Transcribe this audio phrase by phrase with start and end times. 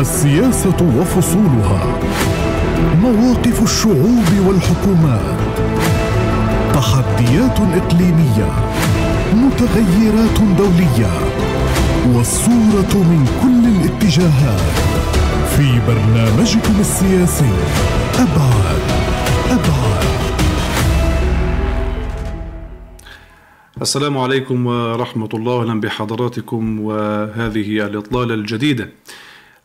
[0.00, 2.00] السياسة وفصولها.
[3.02, 5.38] مواقف الشعوب والحكومات.
[6.74, 8.50] تحديات إقليمية.
[9.34, 11.12] متغيرات دولية.
[12.14, 14.60] والصورة من كل الاتجاهات.
[15.56, 17.52] في برنامجكم السياسي.
[18.14, 18.82] أبعاد.
[19.50, 20.08] أبعاد.
[23.82, 25.62] السلام عليكم ورحمة الله.
[25.62, 26.80] أهلا بحضراتكم.
[26.80, 28.88] وهذه الإطلالة الجديدة.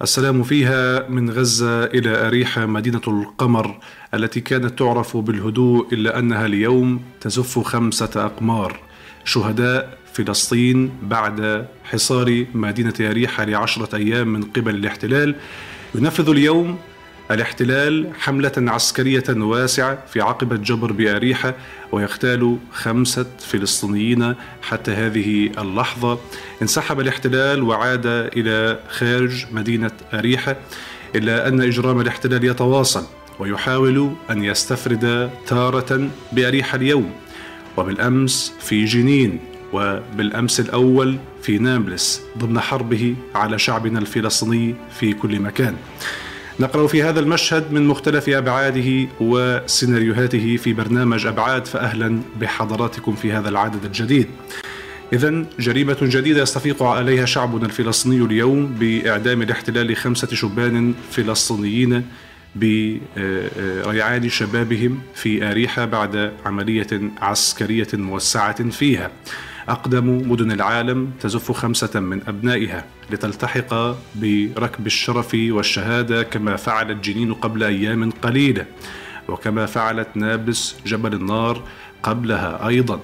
[0.03, 3.79] السلام فيها من غزة إلى أريحة مدينة القمر
[4.13, 8.79] التي كانت تعرف بالهدوء إلا أنها اليوم تزف خمسة أقمار.
[9.25, 15.35] شهداء فلسطين بعد حصار مدينة أريحة لعشرة أيام من قبل الاحتلال.
[15.95, 16.77] ينفذ اليوم
[17.31, 21.55] الاحتلال حملة عسكرية واسعة في عقبة جبر بأريحة
[21.91, 26.19] ويغتال خمسة فلسطينيين حتى هذه اللحظة.
[26.61, 30.55] انسحب الاحتلال وعاد إلى خارج مدينة أريحة
[31.15, 33.03] إلا أن إجرام الاحتلال يتواصل
[33.39, 37.11] ويحاول أن يستفرد تارة بأريحة اليوم
[37.77, 39.39] وبالأمس في جنين
[39.73, 45.75] وبالأمس الأول في نابلس ضمن حربه على شعبنا الفلسطيني في كل مكان.
[46.59, 53.49] نقرأ في هذا المشهد من مختلف أبعاده وسيناريوهاته في برنامج أبعاد فأهلا بحضراتكم في هذا
[53.49, 54.27] العدد الجديد.
[55.13, 62.05] إذا جريمة جديدة يستفيق عليها شعبنا الفلسطيني اليوم بإعدام الاحتلال خمسة شبان فلسطينيين
[62.55, 66.87] بريعان شبابهم في آريحة بعد عملية
[67.21, 69.11] عسكرية موسعة فيها.
[69.69, 77.63] أقدم مدن العالم تزف خمسة من أبنائها لتلتحق بركب الشرف والشهادة كما فعلت جنين قبل
[77.63, 78.65] أيام قليلة
[79.27, 81.63] وكما فعلت نابلس جبل النار
[82.03, 82.99] قبلها أيضا.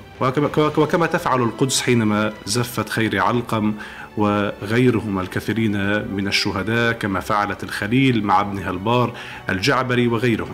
[0.77, 3.73] وكما تفعل القدس حينما زفت خير علقم
[4.17, 5.71] وغيرهم الكثيرين
[6.15, 9.13] من الشهداء كما فعلت الخليل مع ابنها البار
[9.49, 10.53] الجعبري وغيرهم.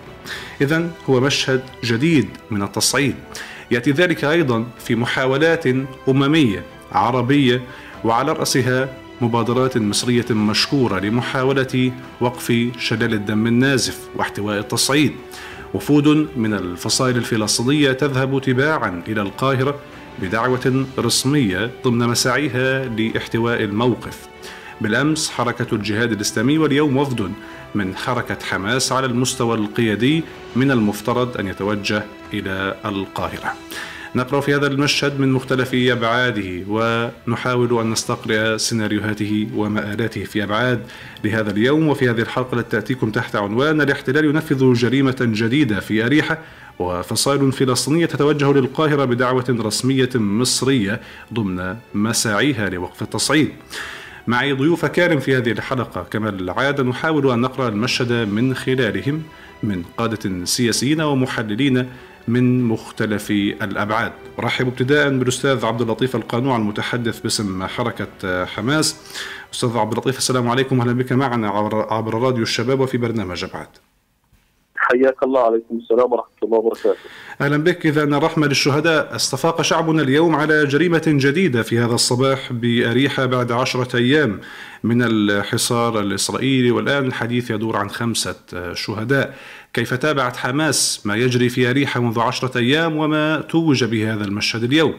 [0.62, 3.16] إذا هو مشهد جديد من التصعيد.
[3.72, 5.64] يأتي ذلك أيضا في محاولات
[6.08, 7.62] أممية عربية
[8.04, 8.90] وعلى رأسها
[9.22, 15.12] مبادرات مصرية مشكوره لمحاولة وقف شلال الدم النازف واحتواء التصعيد.
[15.74, 19.80] وفود من الفصائل الفلسطينية تذهب تباعا إلى القاهرة
[20.22, 24.28] بدعوة رسمية ضمن مساعيها لاحتواء الموقف.
[24.82, 27.32] بالأمس حركة الجهاد الإسلامي واليوم وفد
[27.76, 30.24] من حركة حماس على المستوى القيادي
[30.56, 32.04] من المفترض أن يتوجه
[32.34, 33.54] إلى القاهرة.
[34.16, 40.80] نقرأ في هذا المشهد من مختلف أبعاده ونحاول أن نستقرئ سيناريوهاته ومآلاته في أبعاد
[41.24, 46.38] لهذا اليوم وفي هذه الحلقة التي تأتيكم تحت عنوان الاحتلال ينفذ جريمة جديدة في أريحة
[46.80, 51.02] وفصائل فلسطينية تتوجه للقاهرة بدعوة رسمية مصرية
[51.34, 53.50] ضمن مساعيها لوقف التصعيد.
[54.28, 56.04] معي ضيوف كارم في هذه الحلقة.
[56.12, 59.24] كما العادة نحاول أن نقرأ المشهد من خلالهم
[59.64, 61.90] من قادة سياسيين ومحللين
[62.28, 64.12] من مختلف الأبعاد.
[64.40, 68.96] أرحب ابتداء بالأستاذ عبد اللطيف القانوع المتحدث باسم حركة حماس.
[69.54, 70.82] أستاذ عبد اللطيف السلام عليكم.
[70.82, 71.50] أهلا بك معنا
[71.90, 73.68] عبر راديو الشباب وفي برنامج أبعاد.
[74.86, 75.78] حياك الله عليكم.
[75.78, 77.00] السلام ورحمة الله وبركاته.
[77.42, 77.86] أهلا بك.
[77.86, 79.16] إذا الرحمة للشهداء.
[79.16, 84.40] استفاق شعبنا اليوم على جريمة جديدة في هذا الصباح بأريحة بعد عشرة أيام
[84.84, 86.72] من الحصار الإسرائيلي.
[86.72, 89.34] والآن الحديث يدور عن خمسة شهداء.
[89.74, 94.64] كيف تابعت حماس؟ ما يجري في أريحة منذ عشرة أيام وما توج به هذا المشهد
[94.64, 94.94] اليوم؟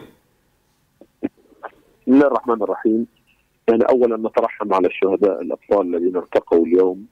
[2.01, 3.07] بسم الله الرحمن الرحيم.
[3.69, 7.05] يعني أولا نترحم على الشهداء الأطفال الذين ارتقوا اليوم.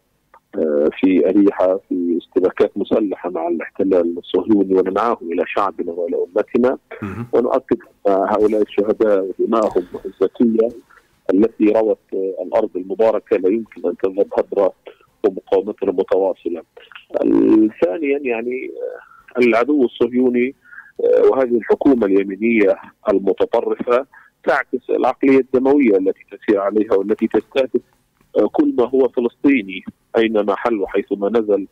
[1.00, 6.78] في أريحة في اشتباكات مسلحة مع الاحتلال الصهيوني وننعاهم إلى شعبنا وإلى أمتنا.
[7.34, 7.78] ونؤكد
[8.08, 10.68] هؤلاء الشهداء ودماءهم الزكية
[11.34, 14.74] التي روت الأرض المباركة لا يمكن أن تذهب هدرة
[15.26, 16.62] ومقاومتنا متواصلة
[17.84, 18.72] ثانيا يعني
[19.38, 20.56] العدو الصهيوني
[21.32, 22.76] وهذه الحكومة اليمينية
[23.10, 24.06] المتطرفة
[24.48, 27.82] تعكس العقلية الدموية التي تسير عليها والتي تستهدف
[28.52, 29.84] كل ما هو فلسطيني.
[30.18, 31.68] اينما حل وحيثما نزل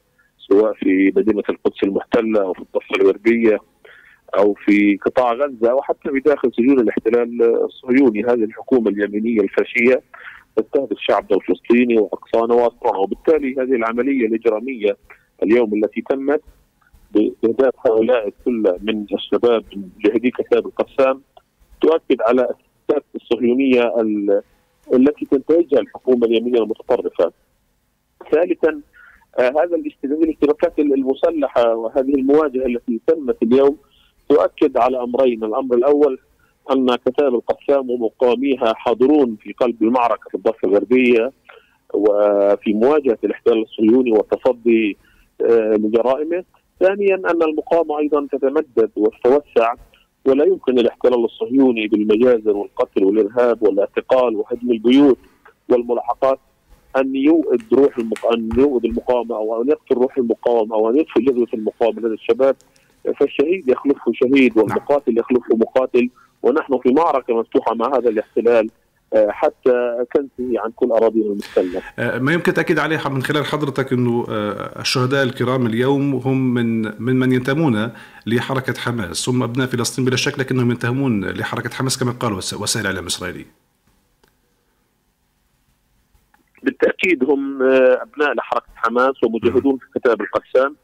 [0.50, 3.58] سواء في مدينة القدس المحتلة أو في الضفة الغربيه
[4.38, 10.02] أو في قطاع غزة أو حتى بداخل سجون الاحتلال الصهيوني هذه الحكومة اليمينية الفاشية
[10.56, 14.98] تستهدف شعبنا الفلسطيني واقصانا واسرعنا وبالتالي هذه العملية الإجرامية
[15.44, 16.42] اليوم التي تمت
[17.12, 19.64] باهداف هؤلاء الكل من الشباب
[20.06, 21.22] جهدي كتاب القسام
[21.82, 22.48] تؤكد على
[23.16, 23.94] الصهيونية
[24.94, 27.32] التي تنتهجها الحكومة اليمينية المتطرفة.
[28.32, 28.82] ثالثا
[29.40, 33.78] آه هذا الاشتباكات المسلحه وهذه المواجهة التي تمت اليوم
[34.30, 36.20] تؤكد على أمرين، الأمر الأول
[36.72, 41.32] أن كتائب القسام ومقاوميها حاضرون في قلب المعركة في الضفة الغربية
[41.94, 44.98] وفي مواجهة الاحتلال الصهيوني والتصدي
[45.78, 46.44] لجرائمه.
[46.80, 49.74] ثانيا أن المقاومه أيضا تتمدد وتتوسع
[50.26, 55.18] ولا يمكن الاحتلال الصهيوني بالمجازر والقتل والإرهاب والاعتقال وهدم البيوت
[55.70, 56.40] والملاحقات
[56.98, 58.34] أن يوئد روح المق...
[58.34, 62.56] أن يوئد المقاومة أو أن يقتل روح المقاومة أو أن يطفي جذوه المقاومة لدى الشباب
[63.20, 66.10] فالشهيد يخلفه شهيد والمقاتل يخلفه مقاتل
[66.44, 68.70] ونحن في معركة مفتوحة مع هذا الاحتلال
[69.14, 71.82] آه، حتى تنتهي عن كل اراضينا المحتله.
[72.00, 76.82] آه، ما يمكن التاكيد عليه من خلال حضرتك إنه آه، الشهداء الكرام اليوم هم من
[77.04, 77.92] من من ينتمون
[78.26, 83.04] لحركة حماس، هم أبناء فلسطين بلا شك لكنهم ينتمون لحركة حماس كما قالوا وسائل الاعلام
[83.04, 83.63] الاسرائيليه.
[86.64, 87.62] بالتأكيد هم
[88.02, 90.76] أبناء لحركة حماس ومجاهدون في كتاب القسام.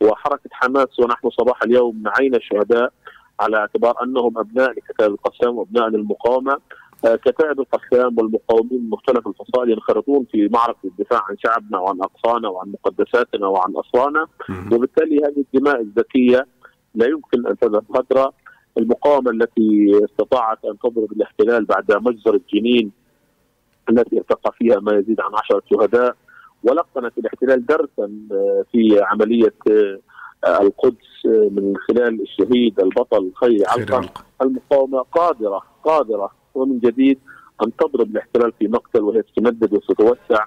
[0.00, 2.92] وحركة حماس ونحن صباح اليوم نعينا الشهداء
[3.40, 6.58] على اعتبار أنهم أبناء لكتاب القسام وأبناء للمقاومة.
[7.04, 12.48] آه، كتائب القسام والمقاومين من مختلف الفصائل ينخرطون في معركة الدفاع عن شعبنا وعن أقصانا
[12.48, 14.26] وعن مقدساتنا وعن اصلنا
[14.72, 16.46] وبالتالي هذه الدماء الذكية
[16.94, 18.32] لا يمكن أن تذهب هدرا
[18.78, 22.92] المقاومة التي استطاعت أن تضرب الاحتلال بعد مجزره جنين
[23.90, 26.16] التي ارتقى فيها ما يزيد عن عشرة شهداء
[26.62, 34.08] ولقنت الاحتلال درسا آه، في عملية آه، القدس من خلال الشهيد البطل خيري علقه
[34.42, 34.98] المقاومة.
[34.98, 37.18] قادرة قادرة ومن جديد
[37.62, 40.44] أن تضرب الاحتلال في مقتل وهي تتمدد وتتوسع.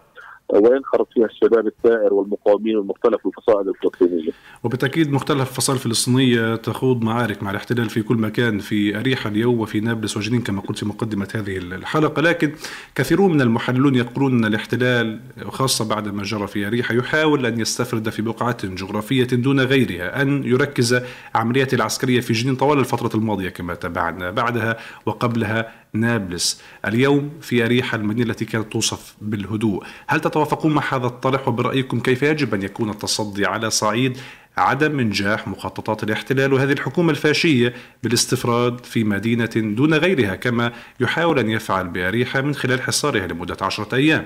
[0.53, 4.31] وينخرط فيها الشباب الثائر والمقاومين المختلف الفصائل الفلسطينية.
[4.63, 9.79] وبالتأكيد مختلف الفصائل الفلسطينية تخوض معارك مع الاحتلال في كل مكان في اريحا اليوم وفي
[9.79, 12.51] نابلس وجنين كما قلت في مقدمة هذه الحلقة، لكن
[12.95, 18.09] كثيرون من المحللون يقولون إن الاحتلال خاصة بعد ما جرى في اريحا يحاول أن يستفرد
[18.09, 21.01] في بقعه جغرافية دون غيرها، أن يركز
[21.35, 26.63] عملياته العسكرية في جنين طوال الفترة الماضية كما تابعنا، بعدها وقبلها نابلس.
[26.85, 29.83] اليوم في أريحا المدينة التي كانت توصف بالهدوء.
[30.07, 34.17] هل تتوافقون مع هذا الطرح؟ وبرأيكم كيف يجب أن يكون التصدي على صعيد
[34.57, 41.49] عدم إنجاح مخططات الاحتلال وهذه الحكومة الفاشية بالاستفراد في مدينة دون غيرها كما يحاول أن
[41.49, 44.25] يفعل بأريحا من خلال حصارها لمدة عشرة أيام؟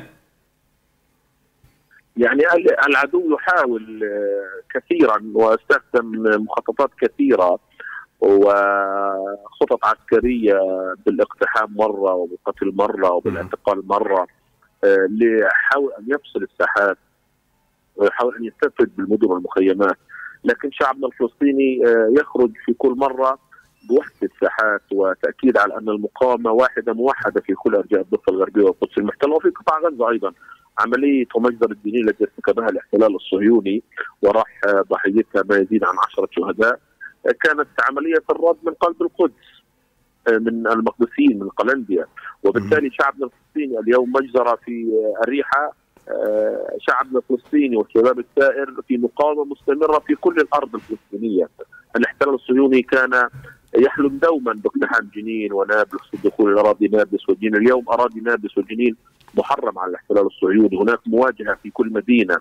[2.18, 2.42] يعني
[2.88, 4.04] العدو يحاول
[4.74, 6.12] كثيرا واستخدم
[6.44, 7.60] مخططات كثيرة.
[8.24, 10.60] وخطط عسكرية
[11.06, 14.28] بالاقتحام مرة وبالقتل مرة وبالاعتقال مرة
[14.84, 16.98] آه، ليحاول أن يفصل الساحات
[17.96, 19.98] ويحاول أن يستفد بالمدن والمخيمات.
[20.44, 23.38] لكن شعبنا الفلسطيني آه، يخرج في كل مرة
[23.90, 29.36] بوحدة الساحات وتأكيد على أن المقاومة واحدة موحدة في كل أرجاء الضفة الغربية والقدس المحتلة
[29.36, 30.34] وفي قطاع غزة أيضا.
[30.80, 33.84] عملية ومجزر الدينية التي ارتكبها الاحتلال الصهيوني
[34.22, 36.80] وراح ضحيتها ما يزيد عن عشرة شهداء.
[37.24, 39.64] كانت عملية الرد من قلب القدس
[40.28, 42.06] آه، من المقدسيين من قلنديا.
[42.44, 44.88] وبالتالي شعبنا الفلسطيني اليوم مجزرة في
[45.24, 45.74] الريحة.
[46.10, 51.50] آه، شعبنا الفلسطيني والشباب الثائر في مقاومة مستمرة في كل الأرض الفلسطينية.
[51.96, 53.30] الاحتلال الصهيوني كان
[53.78, 58.96] يحلم دوما باقتحام جنين ونابلس والدخول إلى أراضي نابلس وجنين، اليوم أراضي نابلس وجنين
[59.38, 62.38] محرم على الاحتلال الصهيوني، هناك مواجهة في كل مدينة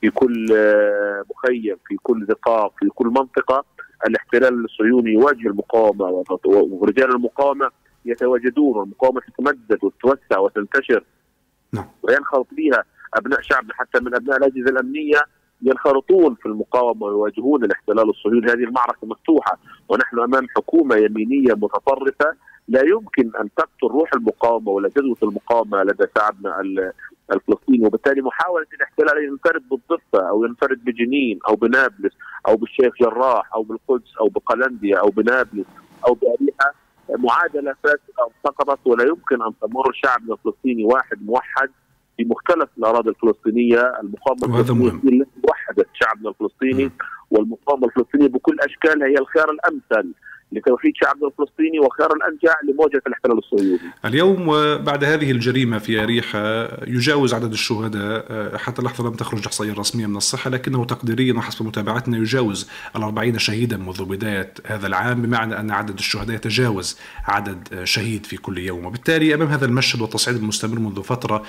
[0.00, 3.64] في كل آه، مخيم في كل نقاط في كل منطقة.
[4.06, 7.70] الاحتلال الصهيوني يواجه المقاومة ورجال المقاومة
[8.04, 11.04] يتواجدون والمقاومة تتمدد وتتوسع وتنتشر
[11.72, 11.84] نعم.
[12.02, 12.84] وينخرط فيها
[13.14, 15.18] أبناء شعبنا حتى من أبناء الأجهزة الأمنية
[15.62, 19.58] ينخرطون في المقاومة ويواجهون الاحتلال الصهيوني هذه المعركة مفتوحة
[19.88, 22.34] ونحن أمام حكومة يمينية متطرفة
[22.68, 26.60] لا يمكن أن تقتل روح المقاومة ولا جذوة المقاومة لدى شعبنا
[27.32, 27.86] الفلسطيني.
[27.86, 32.12] وبالتالي محاولة الاحتلال أن ينفرد بالضفة أو ينفرد بجنين أو بنابلس
[32.48, 35.66] أو بالشيخ جراح أو بالقدس أو بقلنديا أو بنابلس
[36.08, 36.74] أو بأريحة
[37.08, 41.70] معادلة فاسدة سقطت ولا يمكن أن تمر شعبنا الفلسطيني واحد موحد
[42.16, 43.92] في مختلف الأراضي الفلسطينية.
[44.02, 44.90] المقاومة الفلسطينية
[45.20, 46.90] التي وحدت شعبنا الفلسطيني
[47.30, 50.12] والمقاومة الفلسطينية بكل اشكالها هي الخيار الأمثل.
[50.54, 53.90] لتوحيد شعبنا الفلسطيني وخيار الأنجع لمواجهة الاحتلال الصهيوني.
[54.04, 54.46] اليوم
[54.76, 60.16] بعد هذه الجريمة في اريحا يجاوز عدد الشهداء حتى اللحظة لم تخرج احصائيه رسمية من
[60.16, 65.98] الصحة لكنه تقديريا وحسب متابعتنا يجاوز ال شهيدا منذ بداية هذا العام بمعنى أن عدد
[65.98, 71.42] الشهداء يتجاوز عدد شهيد في كل يوم وبالتالي أمام هذا المشهد والتصعيد المستمر منذ فترة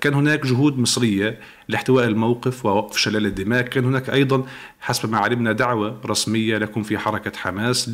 [0.00, 3.62] كان هناك جهود مصرية لاحتواء الموقف ووقف شلال الدماء.
[3.62, 4.44] كان هناك أيضا
[4.80, 7.90] حسب ما علمنا دعوة رسمية لكم في حركة حماس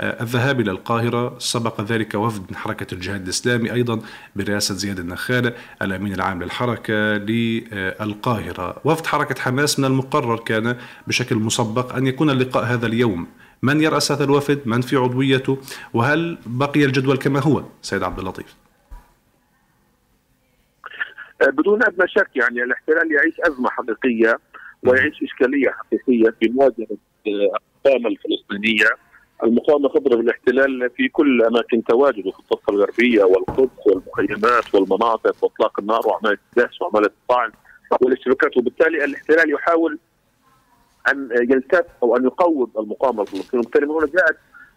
[0.00, 1.38] الذهاب إلى القاهرة.
[1.38, 4.00] سبق ذلك وفد من حركة الجهاد الإسلامي أيضا
[4.36, 8.76] برئاسة زياد النخالة الأمين العام للحركة للقاهرة.
[8.84, 13.26] وفد حركة حماس من المقرر كان بشكل مسبق أن يكون اللقاء هذا اليوم.
[13.62, 15.58] من يرأس هذا الوفد؟ من في عضويته؟
[15.94, 18.67] وهل بقي الجدول كما هو؟ سيد عبد اللطيف.
[21.46, 24.38] بدون أدنى شك يعني الاحتلال يعيش أزمة حقيقية
[24.82, 28.88] ويعيش إشكالية حقيقية في مواجهة المقاومه الفلسطينية.
[29.44, 36.00] المقاومة تضرب الاحتلال في كل أماكن تواجده في الضفة الغربية والقدس والمخيمات والمناطق وإطلاق النار
[36.06, 37.52] وعملية الدهش وعملية الطعن
[38.00, 38.56] والاشتباكات.
[38.56, 39.98] وبالتالي الاحتلال يحاول
[41.12, 43.60] أن يلتف أو أن يقوض المقاومة الفلسطينية.
[43.62, 44.36] وبالتالي من هنا جاءت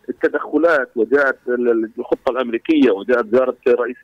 [0.10, 1.38] التدخلات وجاءت
[2.00, 3.98] الخطة الأمريكية وجاءت زيارة رئيس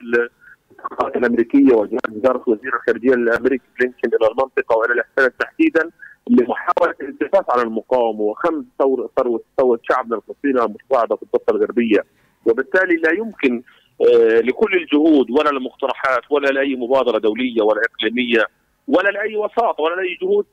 [0.80, 5.90] الاتحادات الأمريكية وجاءت زياره وزير الخارجيه الامريكي بلينكن إلى المنطقة وإلى الأحتلال تحديدا
[6.30, 12.04] لمحاولة الالتفاف على المقاومة وخمس ثوره ثروه ثورة شعبنا الفلسطيني المتصاعده في الضفة الغربية.
[12.46, 13.64] وبالتالي لا يمكن
[14.02, 18.46] آه، لكل الجهود ولا المقترحات ولا لأي مبادرة دولية ولا إقليمية
[18.88, 20.46] ولا لأي وساطة ولا لأي جهود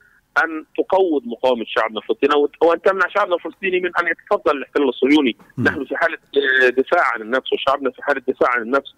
[0.45, 5.85] أن تقوض مقاومة شعبنا الفلسطيني وأن تمنع شعبنا الفلسطيني من أن يتصدى للاحتلال الصهيوني، نحن
[5.85, 8.95] في حالة آه، دفاع عن النفس وشعبنا في حالة دفاع عن النفس.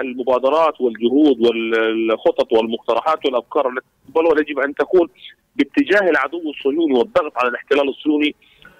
[0.00, 5.08] المبادرات والجهود والخطط والمقترحات والأفكار التي تقبلها يجب أن تكون
[5.56, 8.34] باتجاه العدو الصهيوني والضغط على الاحتلال الصهيوني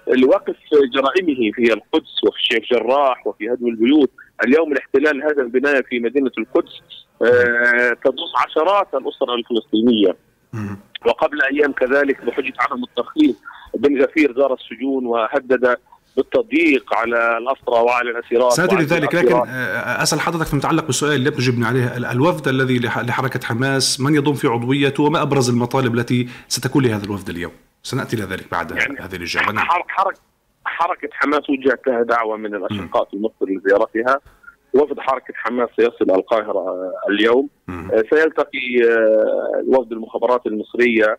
[0.07, 0.55] لوقف
[0.93, 4.11] جرائمه في القدس وفي الشيخ جراح وفي هدم البيوت.
[4.45, 6.81] اليوم الاحتلال هذا البناية في مدينة القدس
[7.21, 10.15] آه، تضم عشرات الاسر الفلسطينية.
[11.05, 13.35] وقبل أيام كذلك بحجة عدم الترخيص
[13.75, 15.77] بن غفير زار السجون وهدد
[16.17, 21.13] بالتضييق على الأسرى وعلى الأسيرات ساتي لذلك لكن آه، آه، أسأل حضرتك في متعلق بالسؤال
[21.13, 26.27] اللي بتجبني عليه الوفد الذي لحركة حماس من يضم في عضويته وما أبرز المطالب التي
[26.47, 27.51] ستكون لهذا الوفد اليوم؟
[27.83, 29.51] سنأتي إلى ذلك بعد يعني هذه الإجابة.
[29.51, 29.65] نعم.
[29.65, 30.19] حركه
[30.65, 34.19] حركة حماس وجهت لها دعوة من الأشقاء في مصر لزيارتها.
[34.73, 37.49] وفد حركة حماس سيصل القاهرة آه، اليوم.
[38.09, 38.81] سيلتقي
[39.67, 41.17] وفد المخابرات المصرية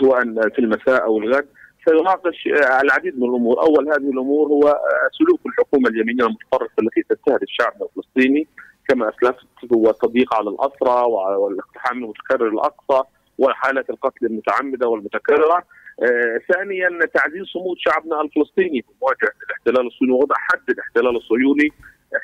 [0.00, 1.46] سواء في المساء أو الغد.
[1.88, 2.48] سيناقش
[2.82, 4.80] العديد من الأمور، أول هذه الأمور هو
[5.18, 8.48] سلوك الحكومة اليمينية المتطرفة التي تستهدف الشعب الفلسطيني
[8.88, 11.02] كما أسلفت هو التضييق على الأسرى
[11.36, 13.02] والاقتحام المتكرر الأقصى
[13.38, 15.62] وحالات القتل المتعمدة والمتكررة.
[16.02, 21.68] آه ثانيا تعزيز صمود شعبنا الفلسطيني في مواجهة الاحتلال الصهيوني ووضع حد الاحتلال الصهيوني.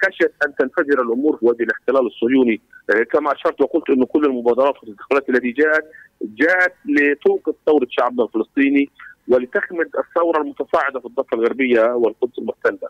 [0.05, 2.61] خشيه أن تنفجر الأمور في وجه الاحتلال الصهيوني.
[2.91, 5.85] آه كما أشرت وقلت انه كل المبادرات والتدخلات التي جاءت
[6.23, 8.91] جاءت لتوقف ثورة شعبنا الفلسطيني.
[9.29, 12.89] ولتخمد الثورة المتصاعدة في الضفة الغربية والقدس المحتله.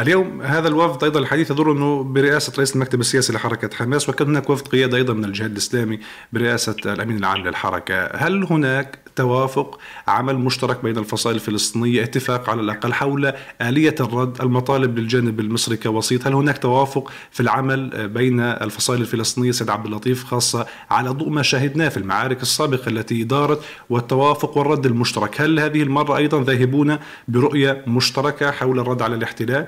[0.00, 4.50] اليوم هذا الوفد أيضا الحديث يدور إنه برئاسة رئيس المكتب السياسي لحركة حماس وكان هناك
[4.50, 5.98] وفد قياده أيضا من الجهاد الإسلامي
[6.32, 9.78] برئاسة الأمين العام للحركة، هل هناك توافق
[10.08, 16.26] عمل مشترك بين الفصائل الفلسطينية اتفاق على الأقل حول آلية الرد المطالب للجانب المصري كوسيط،
[16.26, 21.42] هل هناك توافق في العمل بين الفصائل الفلسطينية سيد عبد اللطيف خاصة على ضوء ما
[21.42, 27.84] شاهدناه في المعارك السابقة التي دارت والتوافق والرد المشترك، هل هذه المرة أيضا ذاهبون برؤية
[27.86, 29.66] مشتركة حول الرد على الاحتلال؟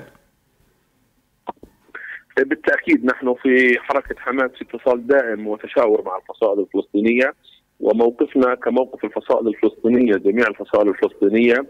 [2.37, 7.33] بالتأكيد نحن في حركة حماس في اتصال دائم وتشاور مع الفصائل الفلسطينية
[7.79, 11.65] وموقفنا كموقف الفصائل الفلسطينية جميع الفصائل الفلسطينية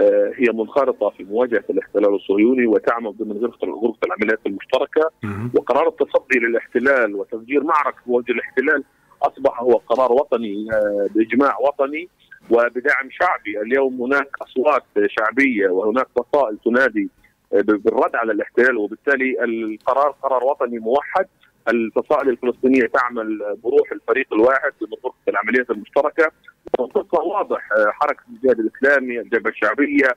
[0.00, 5.10] آه، هي منخرطة في مواجهة الاحتلال الصهيوني وتعمل ضمن غرفة غرفة العمليات المشتركة.
[5.54, 8.84] وقرار التصدي للاحتلال وتفجير معركة وجه الاحتلال
[9.22, 12.08] أصبح هو قرار وطني آه، بإجماع وطني
[12.50, 13.60] وبدعم شعبي.
[13.62, 17.08] اليوم هناك أصوات شعبية وهناك فصائل تنادي
[17.52, 21.26] بالرد على الاحتلال وبالتالي القرار قرار وطني موحد.
[21.68, 26.32] الفصائل الفلسطينية تعمل بروح الفريق الواحد بمنطقه العمليات المشتركة.
[26.80, 30.08] منطقه واضح حركة الجهاد الإسلامي الجبهة الشعبية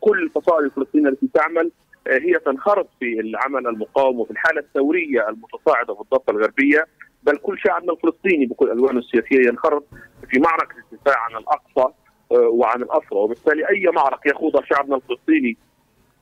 [0.00, 1.70] كل الفصائل الفلسطينية التي تعمل
[2.08, 6.86] هي تنخرط في العمل المقاوم وفي الحالة الثورية المتصاعدة في الضفة الغربية.
[7.22, 9.84] بل كل شعبنا الفلسطيني بكل ألوانه السياسية ينخرط
[10.30, 11.94] في معركة الدفاع عن الأقصى
[12.30, 13.18] وعن الأسرى.
[13.18, 15.56] وبالتالي أي معركة يخوضها شعبنا الفلسطيني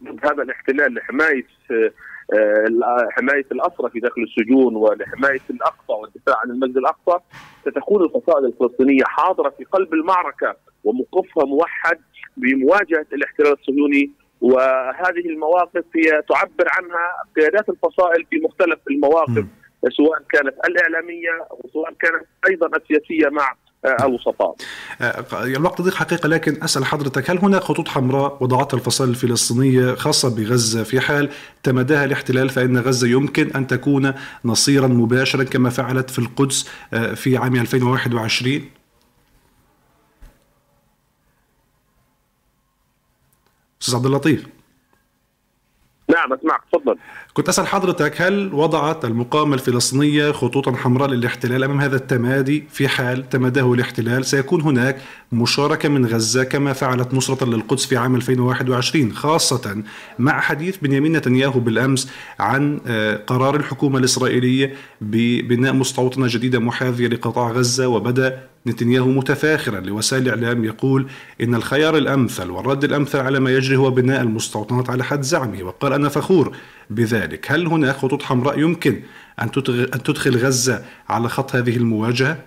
[0.04, 6.76] ضد هذا الاحتلال لحماية آه، حماية الاسرى في داخل السجون ولحماية الأقصى والدفاع عن المسجد
[6.76, 7.18] الأقصى.
[7.62, 11.98] ستكون الفصائل الفلسطينية حاضرة في قلب المعركة وموقفها موحد
[12.36, 14.10] بمواجهة الاحتلال الصهيوني.
[14.40, 19.44] وهذه المواقف هي تعبر عنها قيادات الفصائل في مختلف المواقف
[19.88, 23.54] سواء كانت الإعلامية وسواء كانت أيضا السياسية مع
[23.86, 24.54] الوسطاء.
[25.00, 30.36] آه، الوقت ضيق حقيقة لكن أسأل حضرتك هل هناك خطوط حمراء وضعتها الفصائل الفلسطينية خاصة
[30.36, 31.30] بغزة في حال
[31.62, 34.12] تمداها الاحتلال فإن غزة يمكن أن تكون
[34.44, 38.70] نصيرا مباشرا كما فعلت في القدس آه، في عام 2021
[43.82, 44.53] أستاذ عبد اللطيف.
[46.24, 46.96] نعم أسمعك تفضل.
[47.34, 53.28] كنت أسأل حضرتك هل وضعت المقاومة الفلسطينية خطوطا حمراء للاحتلال أمام هذا التمادي؟ في حال
[53.28, 54.96] تماداه الاحتلال سيكون هناك
[55.32, 59.82] مشاركة من غزة كما فعلت نصرة للقدس في عام 2021 خاصة
[60.18, 67.50] مع حديث بنيامين نتنياهو بالأمس عن آه، قرار الحكومة الإسرائيلية ببناء مستوطنة جديدة محاذية لقطاع
[67.50, 71.06] غزة وبدأ نتنياهو متفاخرا لوسائل الإعلام يقول
[71.40, 75.92] إن الخيار الأمثل والرد الأمثل على ما يجري هو بناء المستوطنات على حد زعمه وقال
[75.92, 76.56] أنا فخور
[76.90, 77.52] بذلك.
[77.52, 79.02] هل هناك خطوط حمراء يمكن
[79.42, 79.50] أن
[80.04, 82.38] تدخل غزة على خط هذه المواجهة؟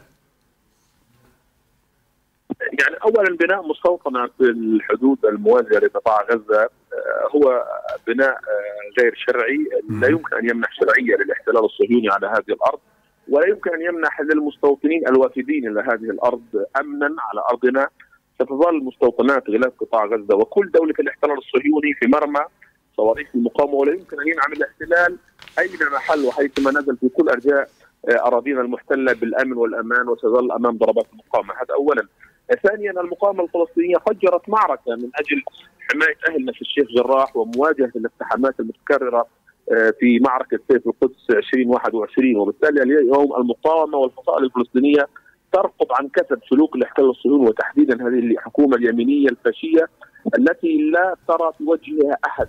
[2.62, 7.66] يعني اولا بناء مستوطنة في الحدود الموازية لقطاع غزة آه، هو
[8.08, 9.68] بناء آه، غير شرعي.
[10.02, 12.80] لا يمكن أن يمنح شرعية للاحتلال الصهيوني على هذه الأرض.
[13.30, 16.44] ولا يمكن أن يمنح للمستوطنين الوافدين إلى هذه الأرض
[16.80, 17.88] امنا على أرضنا
[18.36, 22.40] ستظل مستوطنات غلاف قطاع غزة وكل دولة الاحتلال الصهيوني في مرمى
[22.98, 25.18] صواريخ المقاومة ولا يمكن أن ينعم الاحتلال
[25.60, 27.70] اين محل وحيثما نزل في كل أرجاء
[28.10, 32.08] أراضينا المحتلة بالأمن والأمان وستظل أمام ضربات المقاومة هذا اولا.
[32.64, 35.44] ثانيا المقاومة الفلسطينية فجرت معركة من أجل
[35.92, 39.28] حماية أهلنا في الشيخ جراح ومواجهة الاقتحامات المتكررة
[40.00, 45.08] في معركة سيف القدس 2021 وبالتالي اليوم المقاومة والفصائل الفلسطينية
[45.54, 49.88] ترقب عن كسب سلوك الاحتلال الصهيوني وتحديدا هذه الحكومة اليمينية الفاشية
[50.40, 52.48] التي لا ترى في وجهها أحد.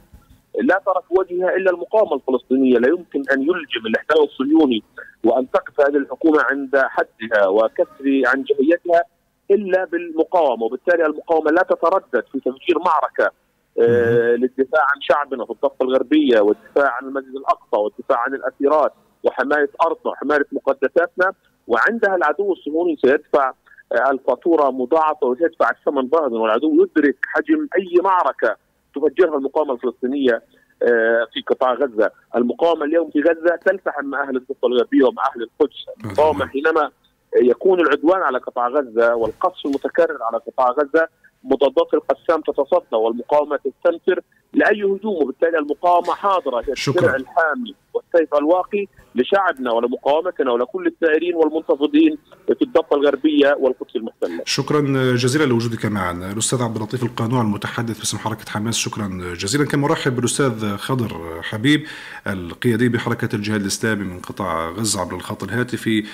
[0.62, 4.82] لا ترى في وجهها إلا المقاومة الفلسطينية، لا يمكن أن يلجم الاحتلال الصهيوني
[5.24, 9.02] وأن تقف هذه الحكومة عند حدها وكسر عن جهيتها
[9.50, 13.47] إلا بالمقاومة، وبالتالي المقاومة لا تتردد في تفجير معركة آه،
[13.78, 18.92] للدفاع عن شعبنا في الضفة الغربية والدفاع عن المسجد الأقصى والدفاع عن الاسيرات
[19.24, 21.32] وحماية أرضنا وحماية مقدساتنا.
[21.68, 23.52] وعندها العدو الصهيوني سيدفع
[23.92, 28.56] آه، الفاتورة مضاعفة وسيدفع الثمن باهظا والعدو يدرك حجم أي معركة
[28.94, 30.42] تفجرها المقاومة الفلسطينية
[30.82, 35.42] آه، في قطاع غزة، المقاومة اليوم في غزة تلتحم مع أهل الضفة الغربية ومع أهل
[35.42, 36.90] القدس، المقاومة حينما
[37.36, 41.08] يكون العدوان على قطاع غزة والقصف المتكرر على قطاع غزة
[41.50, 44.20] مضادات القسام تتصدى والمقاومة تستنفر
[44.54, 52.18] لأي هجوم وبالتالي المقاومة حاضرة هي الدرع الحامي والسيف الواقي لشعبنا ولمقاومتنا ولكل الثائرين والمنتفضين
[52.46, 54.42] في الضفة الغربية والقدس المحتلة.
[54.44, 54.80] شكرا
[55.14, 60.16] جزيلا لوجودك معنا، الأستاذ عبد اللطيف القانون المتحدث باسم حركة حماس، شكرا جزيلا كما ارحب
[60.16, 61.86] بالأستاذ خضر حبيب
[62.26, 66.04] القيادي بحركة الجهاد الإسلامي من قطاع غزة عبر الخط الهاتفي.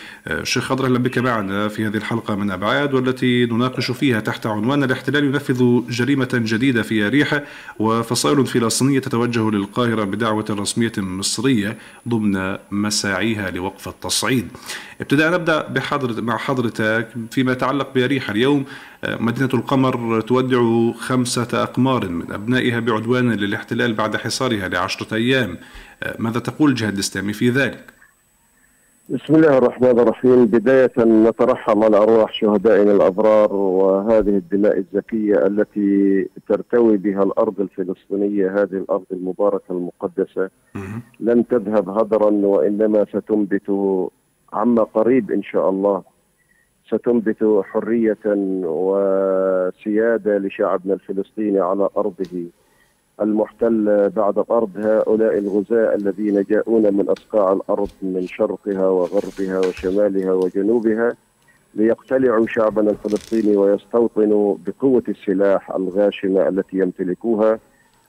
[0.42, 4.84] شيخ خضر أهلا بك معنا في هذه الحلقة من أبعاد والتي نناقش فيها تحت عنوان
[4.84, 7.42] الاحتلال ينفذ جريمة جديدة في اريحه
[7.78, 14.48] وفصائل فلسطينية تتوجه للقاهرة بدعوة رسمية مصرية ضمن مساعيها لوقف التصعيد.
[15.00, 18.64] ابتداء نبدأ بحضرت مع حضرتك فيما يتعلق بأريحة اليوم.
[19.08, 25.58] مدينة القمر تودع خمسة أقمار من أبنائها بعدوان للاحتلال بعد حصارها لعشرة أيام.
[26.18, 27.93] ماذا تقول الجهاد الإسلامي في ذلك؟
[29.08, 30.46] بسم الله الرحمن الرحيم.
[30.46, 38.72] بداية نترحم على أرواح شهدائنا الأبرار وهذه الدماء الزكية التي ترتوي بها الأرض الفلسطينية هذه
[38.72, 40.50] الأرض المباركة المقدسة.
[41.20, 43.70] لن تذهب هدرا وإنما ستنبت
[44.52, 46.02] عما قريب إن شاء الله.
[46.88, 48.24] ستنبت حرية
[48.64, 52.44] وسيادة لشعبنا الفلسطيني على أرضه.
[53.22, 61.12] المحتل بعد طرد هؤلاء الغزاة الذين جاءون من أصقاع الأرض من شرقها وغربها وشمالها وجنوبها
[61.74, 67.58] ليقتلعوا شعبنا الفلسطيني ويستوطنوا بقوة السلاح الغاشمة التي يمتلكوها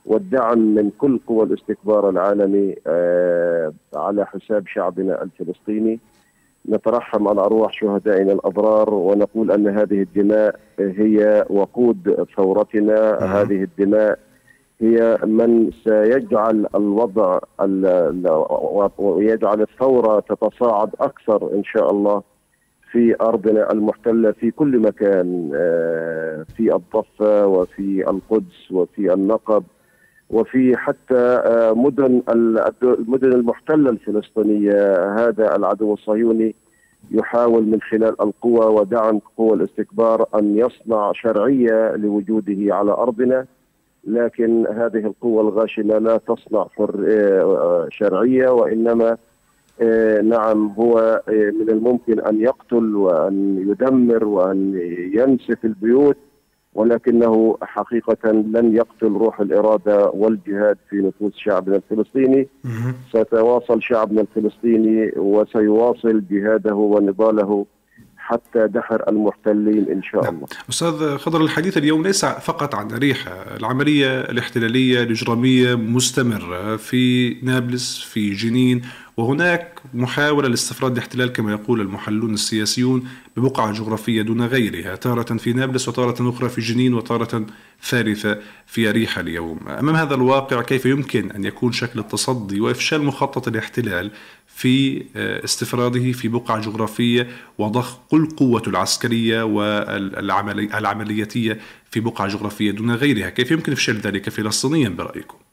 [0.05, 5.99] والدعم من كل قوى الاستكبار العالمي آه، على حساب شعبنا الفلسطيني.
[6.69, 13.17] نترحم على أرواح شهدائنا الأبرار ونقول أن هذه الدماء هي وقود ثورتنا.
[13.41, 14.19] هذه الدماء
[14.81, 17.39] هي من سيجعل الوضع
[18.97, 22.23] ويجعل الثورة تتصاعد أكثر إن شاء الله
[22.91, 29.63] في أرضنا المحتلة في كل مكان آه، في الضفة وفي القدس وفي النقب
[30.29, 32.21] وفي حتى آه، مدن
[32.83, 34.95] المدن المحتلة الفلسطينية.
[35.15, 36.55] هذا العدو الصهيوني
[37.11, 43.45] يحاول من خلال القوى ودعم قوى الاستكبار أن يصنع شرعية لوجوده على أرضنا.
[44.05, 49.17] لكن هذه القوة الغاشمة لا تصنع حر آه، شرعية وإنما
[49.81, 54.79] آه، نعم هو آه، من الممكن أن يقتل وأن يدمر وأن
[55.13, 56.17] ينسف البيوت
[56.75, 62.47] ولكنه حقيقة لن يقتل روح الإرادة والجهاد في نفوس شعبنا الفلسطيني.
[63.11, 67.65] سيتواصل شعبنا الفلسطيني وسيواصل جهاده ونضاله
[68.25, 70.35] حتى دحر المحتلين إن شاء نعم.
[70.35, 70.47] الله.
[70.69, 78.33] أستاذ خضر الحديث اليوم ليس فقط عن اريحا، العملية الاحتلالية الإجرامية مستمرة في نابلس في
[78.33, 78.81] جنين
[79.17, 85.87] وهناك محاولة لاستفراد الاحتلال كما يقول المحللون السياسيون ببقعة جغرافية دون غيرها، تارة في نابلس
[85.87, 87.45] وتارة أخرى في جنين وتارة
[87.83, 89.59] ثالثة في اريحا اليوم.
[89.67, 94.11] أمام هذا الواقع كيف يمكن أن يكون شكل التصدي وإفشال مخطط الاحتلال
[94.47, 99.43] في آه، استفراده في بقعة جغرافية وضخ كل قوته العسكرية
[100.63, 101.59] والعملياتية
[101.91, 105.44] في بقعة جغرافية دون غيرها كيف يمكن إفشال ذلك فلسطينيا برأيكم؟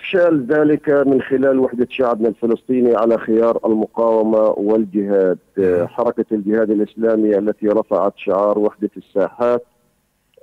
[0.00, 5.38] إفشال ذلك من خلال وحدة شعبنا الفلسطيني على خيار المقاومة والجهاد.
[5.58, 9.64] آه، حركة الجهاد الإسلامي التي رفعت شعار وحدة الساحات.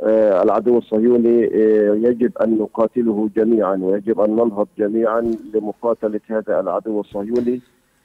[0.04, 7.00] آه، العدو الصهيوني آه، يجب أن نقاتله جميعا ويجب أن ننهض جميعا لمقاتلة هذا العدو
[7.02, 7.62] الصهيوني.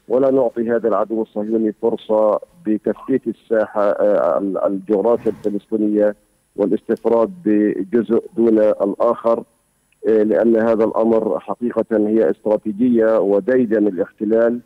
[0.08, 6.14] ولا نعطي هذا العدو الصهيوني فرصة بتفتيت الساحة آه، الجغرافيا الفلسطينية
[6.56, 9.42] والاستفراد بجزء دون الآخر.
[10.06, 14.60] لأن هذا الأمر حقيقة هي استراتيجية وديدا الاحتلال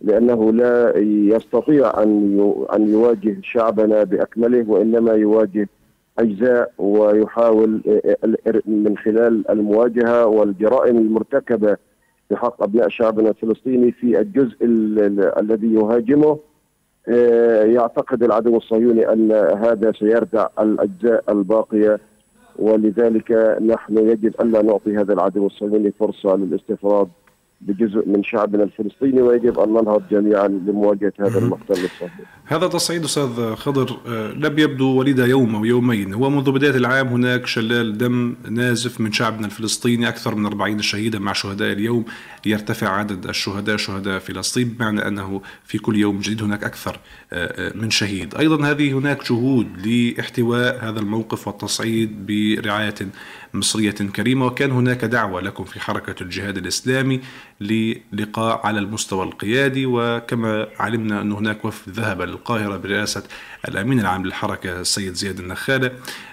[0.00, 0.98] لأنه لا
[1.36, 5.68] يستطيع أن أن يواجه شعبنا بأكمله وإنما يواجه
[6.18, 11.76] أجزاء ويحاول آه، آه، من خلال المواجهة والجرائم المرتكبة
[12.28, 14.56] في حق أبناء شعبنا الفلسطيني في الجزء
[15.40, 16.38] الذي يهاجمه.
[17.74, 22.00] يعتقد العدو الصهيوني أن هذا سيردع الأجزاء الباقية
[22.58, 27.08] ولذلك نحن يجب الا نعطي هذا العدو الصهيوني فرصة للاستفراد
[27.68, 32.24] بجزء من شعبنا الفلسطيني ويجب أن ننهض جميعا لمواجهة هذا المحتل الصهيوني.
[32.46, 37.08] هذا تصعيد أستاذ خضر آه، لم يبدو وليد يوم أو يومين، هو منذ بداية العام
[37.08, 42.04] هناك شلال دم نازف من شعبنا الفلسطيني أكثر من 40 شهيدا مع شهداء اليوم.
[42.46, 46.98] يرتفع عدد الشهداء شهداء فلسطين بمعنى أنه في كل يوم جديد هناك أكثر
[47.32, 52.94] آه، آه، من شهيد، أيضا هذه هناك جهود لاحتواء هذا الموقف والتصعيد برعاية
[53.54, 57.20] مصرية كريمة وكان هناك دعوة لكم في حركة الجهاد الإسلامي
[57.60, 59.86] للقاء على المستوى القيادي.
[59.86, 63.22] وكما علمنا أن هناك وفد ذهب للقاهرة برئاسة
[63.68, 65.90] الأمين العام للحركة السيد زياد النخالة.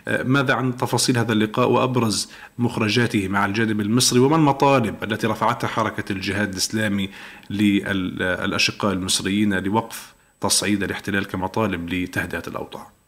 [0.07, 2.29] آه، ماذا عن تفاصيل هذا اللقاء وأبرز
[2.59, 7.09] مخرجاته مع الجانب المصري؟ وما المطالب التي رفعتها حركة الجهاد الإسلامي
[7.49, 13.00] للأشقاء المصريين لوقف تصعيد الاحتلال كمطالب لتهدئة الأوضاع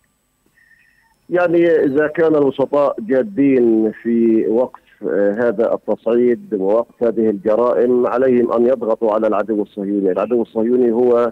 [1.34, 8.66] يعني إذا كان الوسطاء جادين في وقف آه، هذا التصعيد ووقف هذه الجرائم عليهم أن
[8.66, 11.32] يضغطوا على العدو الصهيوني، العدو الصهيوني هو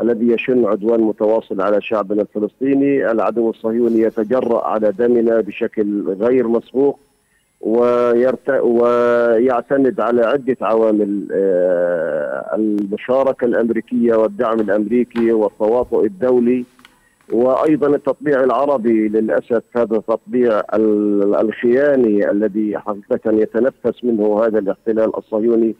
[0.00, 6.98] الذي يشن عدوان متواصل على شعبنا الفلسطيني، العدو الصهيوني يتجرأ على دمنا بشكل غير مسبوق
[7.60, 8.50] ويرت...
[8.50, 16.64] ويعتمد على عدة عوامل آه، المشاركة الأمريكية والدعم الأمريكي والتواطؤ الدولي.
[17.32, 20.62] وأيضا التطبيع العربي للأسف هذا التطبيع
[21.40, 25.74] الخياني الذي حقيقة يتنفس منه هذا الاحتلال الصهيوني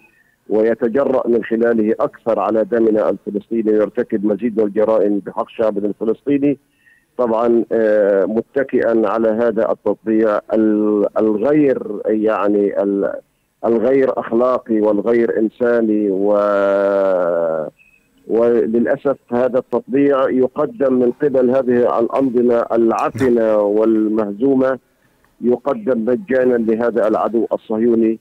[0.48, 6.58] ويتجرأ من خلاله أكثر على دمنا الفلسطيني ويرتكب مزيد من الجرائم بحق شعبنا الفلسطيني.
[7.18, 10.40] طبعا آه، متكئا على هذا التطبيع
[11.18, 12.74] الغير يعني
[13.64, 16.32] الغير أخلاقي والغير إنساني و
[18.28, 24.78] وللأسف هذا التطبيع يقدم من قبل هذه الأنظمة العفنة والمهزومة
[25.40, 28.18] يقدم مجانا لهذا العدو الصهيوني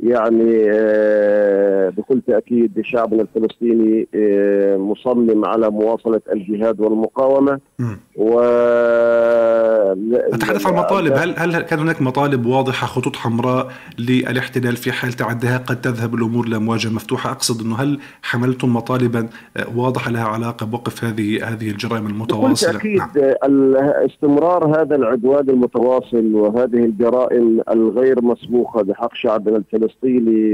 [0.00, 7.60] يعني آه، بكل تأكيد شعبنا الفلسطيني آه، مصمم على مواصلة الجهاد والمقاومة.
[8.16, 8.40] و
[10.32, 11.12] أتحدث عن مطالب.
[11.12, 16.48] هل هل كان هناك مطالب واضحة خطوط حمراء للاحتلال في حال تعدها قد تذهب الأمور
[16.48, 17.30] لمواجهة مفتوحة.
[17.30, 22.78] أقصد أنه هل حملتم مطالبا آه، واضحة لها علاقة بوقف هذه هذه الجرائم المتواصلة؟ بكل
[22.78, 23.76] تأكيد نعم.
[24.10, 29.85] استمرار هذا العدوان المتواصل وهذه الجرائم الغير مسبوقة بحق شعبنا الفلسطيني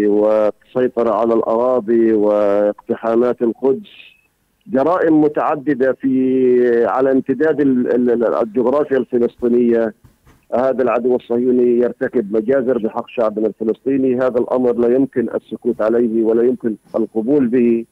[0.07, 3.91] والسيطرة على الأراضي واقتحامات القدس
[4.67, 9.95] جرائم متعددة في على امتداد الجغرافيا الفلسطينية.
[10.55, 14.17] هذا العدو الصهيوني يرتكب مجازر بحق شعبنا الفلسطيني.
[14.17, 17.85] هذا الأمر لا يمكن السكوت عليه ولا يمكن القبول به.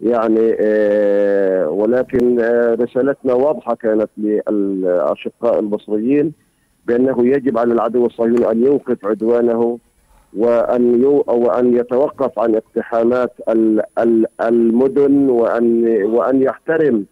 [0.00, 6.32] يعني آه ولكن آه رسالتنا واضحة كانت للأشقاء المصريين
[6.86, 9.78] بأنه يجب على العدو الصهيوني أن يوقف عدوانه
[10.36, 13.32] وأن وأن يتوقف عن اقتحامات
[14.40, 17.06] المدن وأن وأن يحترم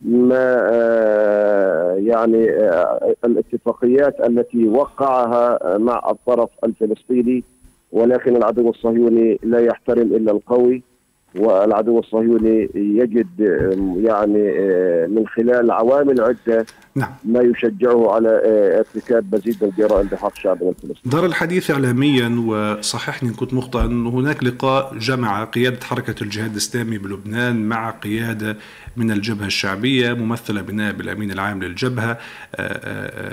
[0.00, 7.44] ما آه، يعني آه، الاتفاقيات التي وقعها مع الطرف الفلسطيني
[7.92, 10.82] ولكن العدو الصهيوني لا يحترم إلا القوي.
[11.38, 13.40] والعدو الصهيوني يجد
[13.96, 14.42] يعني
[15.08, 16.66] من خلال عوامل عدة
[16.96, 17.10] نعم.
[17.24, 18.42] ما يشجعه على
[18.78, 21.12] ارتكاب مزيد من الجرائم بحق شعبنا الفلسطيني.
[21.12, 26.98] دار الحديث اعلاميا وصححني إن كنت مخطئا انه هناك لقاء جمع قيادة حركة الجهاد الإسلامي
[26.98, 28.56] بلبنان مع قيادة
[28.96, 32.18] من الجبهة الشعبية ممثلة بنائب الأمين العام للجبهة.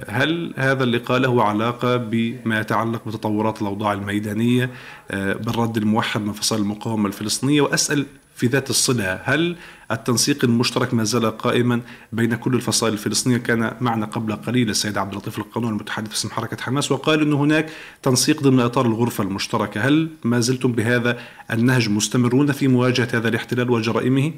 [0.10, 4.70] هل هذا اللقاء له علاقة بما يتعلق بتطورات الأوضاع الميدانية
[5.14, 9.56] بالرد الموحد من فصائل المقاومة الفلسطينية؟ وأسأل في ذات الصلة هل
[9.92, 15.12] التنسيق المشترك ما زال قائما بين كل الفصائل الفلسطينية؟ كان معنا قبل قليل السيد عبد
[15.12, 17.70] اللطيف القانون المتحدث باسم حركة حماس وقال أن هناك
[18.04, 19.82] تنسيق ضمن إطار الغرفة المشتركة.
[19.82, 21.20] هل ما زلتم بهذا
[21.52, 24.32] النهج مستمرون في مواجهة هذا الاحتلال وجرائمه؟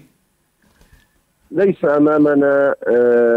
[1.53, 2.75] ليس أمامنا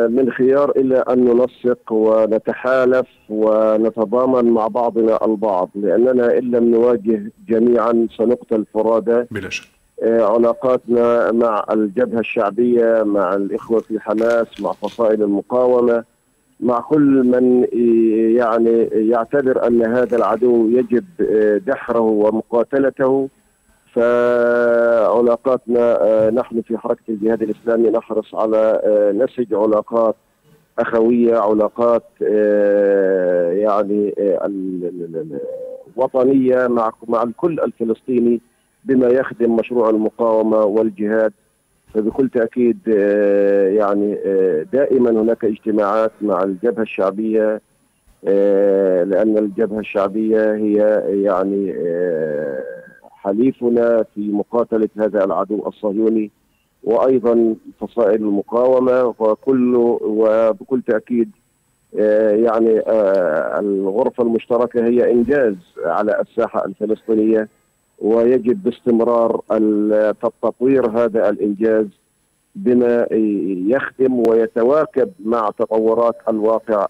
[0.09, 8.07] من خيار إلا أن ننسق ونتحالف ونتضامن مع بعضنا البعض لأننا إن لم نواجه جميعا
[8.18, 9.24] سنقتل فرادى.
[9.31, 9.68] بلا شك.
[10.02, 16.05] علاقاتنا مع الجبهة الشعبية مع الإخوة في حماس مع فصائل المقاومة
[16.61, 17.66] مع كل من
[18.37, 21.05] يعني يعتبر أن هذا العدو يجب
[21.66, 23.29] دحره ومقاتلته.
[24.96, 28.80] فعلاقاتنا نحن في حركة الجهاد الإسلامي نحرص على
[29.14, 30.14] نسج علاقات
[30.78, 32.02] أخوية علاقات
[33.62, 34.14] يعني
[35.96, 38.40] وطنية مع مع الكل الفلسطيني
[38.85, 41.32] بما يخدم مشروع المقاومة والجهاد.
[41.94, 42.78] فبكل تأكيد
[43.76, 44.18] يعني
[44.72, 47.61] دائما هناك اجتماعات مع الجبهة الشعبية
[49.02, 51.74] لأن الجبهة الشعبية هي يعني
[53.26, 56.30] حليفنا في مقاتلة هذا العدو الصهيوني
[56.84, 61.30] وأيضا فصائل المقاومة وكل وبكل تأكيد
[62.44, 62.80] يعني
[63.58, 67.48] الغرفة المشتركة هي إنجاز على الساحة الفلسطينية
[67.98, 69.40] ويجب باستمرار
[70.42, 71.86] تطوير هذا الإنجاز
[72.54, 73.06] بما
[73.66, 76.86] يخدم ويتواكب مع تطورات الواقع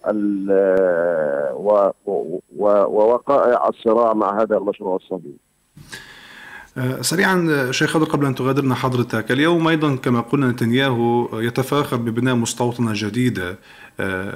[2.57, 5.46] ووقائع الصراع مع هذا المشروع الصهيوني.
[7.01, 12.91] سريعا شيخ خضر قبل أن تغادرنا حضرتك اليوم أيضا كما قلنا نتنياهو يتفاخر ببناء مستوطنة
[12.95, 13.57] جديدة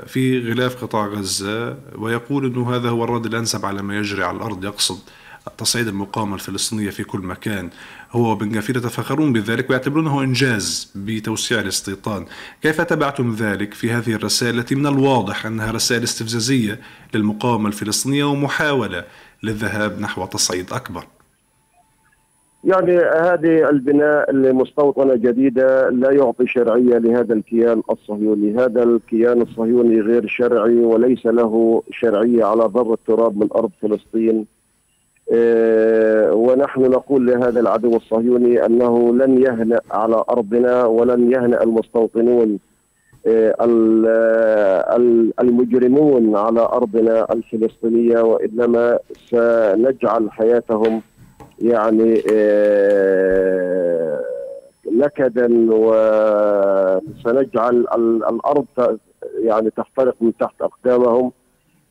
[0.08, 4.66] في غلاف قطاع غزة ويقول إنه هذا هو الرد الأنسب على ما يجري على الأرض
[4.66, 5.00] يقصد
[5.58, 7.70] تصعيد المقاومة الفلسطينية في كل مكان.
[8.12, 12.26] هو وبن غفير يتفاخرون بذلك ويعتبرونه إنجاز بتوسيع الاستيطان.
[12.62, 16.80] كيف تبعتم ذلك في هذه الرسائل التي من الواضح أنها رسائل استفزازية
[17.14, 19.04] للمقاومة الفلسطينية ومحاولة
[19.44, 21.08] للذهاب نحو تصعيد أكبر؟
[22.64, 28.56] يعني هذه البناء لمستوطنة جديدة لا يعطي شرعية لهذا الكيان الصهيوني.
[28.56, 34.46] هذا الكيان الصهيوني غير شرعي وليس له شرعية على ذر التراب من أرض فلسطين.
[36.34, 42.60] ونحن نقول لهذا العدو الصهيوني أنه لن يهنأ على أرضنا ولن يهنأ المستوطنون
[45.40, 51.02] المجرمون على أرضنا الفلسطينية وإنما سنجعل حياتهم
[51.62, 52.24] يعني
[54.92, 55.48] نكدا
[57.12, 57.76] وسنجعل
[58.30, 58.66] الأرض
[59.40, 61.32] يعني تخترق من تحت أقدامهم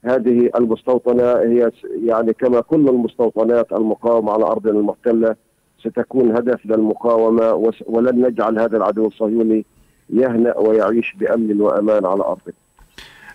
[0.04, 1.70] هذه المستوطنة هي
[2.04, 5.36] يعني كما كل المستوطنات المقاومة على ارضنا المحتلة
[5.80, 9.64] ستكون هدف للمقاومة ولن نجعل هذا العدو الصهيوني
[10.10, 12.54] يهنأ ويعيش بأمن وأمان على ارضنا.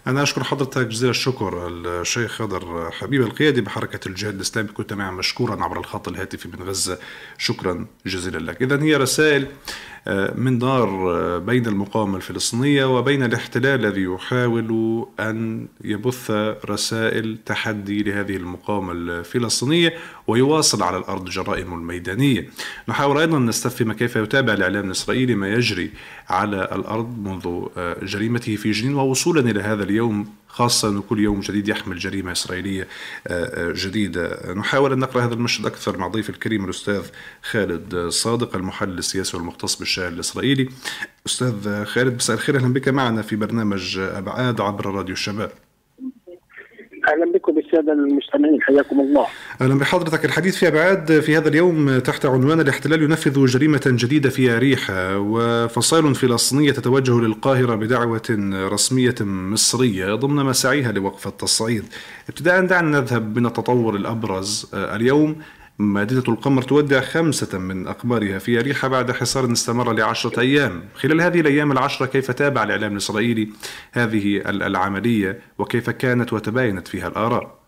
[0.07, 4.69] أنا أشكر حضرتك جزيل الشكر الشيخ خضر حبيب القيادي بحركة الجهاد الإسلامي.
[4.69, 6.99] كنت معي مشكورا عبر الخط الهاتفي من غزة.
[7.37, 8.61] شكرا جزيلا لك.
[8.61, 9.47] إذا هي رسائل
[10.35, 16.31] من نار بين المقاومة الفلسطينية وبين الاحتلال الذي يحاول أن يبث
[16.65, 19.93] رسائل تحدي لهذه المقاومة الفلسطينية.
[20.27, 22.49] ويواصل على الأرض جرائمه الميدانية
[22.88, 25.91] نحاول أيضا نستفهم كيف يتابع الإعلام الإسرائيلي ما يجري
[26.29, 27.67] على الأرض منذ
[28.05, 32.88] جريمته في جنين ووصولا إلى هذا اليوم خاصة أنه كل يوم جديد يحمل جريمة إسرائيلية
[33.55, 34.53] جديدة.
[34.53, 37.03] نحاول أن نقرأ هذا المشهد أكثر مع ضيف الكريم الأستاذ
[37.43, 40.69] خالد صادق المحلل السياسي والمختص بالشأن الإسرائيلي.
[41.25, 45.51] أستاذ خالد مساء الخير أهلا بك معنا في برنامج أبعاد عبر راديو الشباب.
[47.07, 49.27] أهلا بكم بالسادة المستمعين حياكم الله.
[49.61, 54.55] أهلا بحضرتك الحديث في أبعاد في هذا اليوم تحت عنوان الاحتلال ينفذ جريمة جديدة في
[54.55, 58.21] اريحا وفصائل فلسطينية تتوجه للقاهرة بدعوة
[58.71, 61.83] رسمية مصرية ضمن مساعيها لوقف التصعيد.
[62.29, 65.35] ابتداء دعنا نذهب من التطور الأبرز اليوم
[65.79, 70.83] مدينة القمر تودع خمسة من أقمارها في أريحا بعد حصار استمر لعشرة أيام.
[70.93, 73.49] خلال هذه الأيام العشرة كيف تابع الإعلام الإسرائيلي
[73.91, 77.59] هذه العملية وكيف كانت وتباينت فيها الآراء؟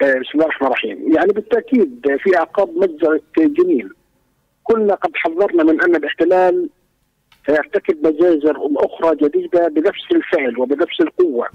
[0.00, 1.12] بسم الله الرحمن الرحيم.
[1.16, 3.90] يعني بالتأكيد في أعقاب مجزرة جنين
[4.62, 6.68] كنا قد حذرنا من أن الاحتلال
[7.46, 11.46] سيرتكب مجازر أخرى جديدة بنفس الفعل وبنفس القوة.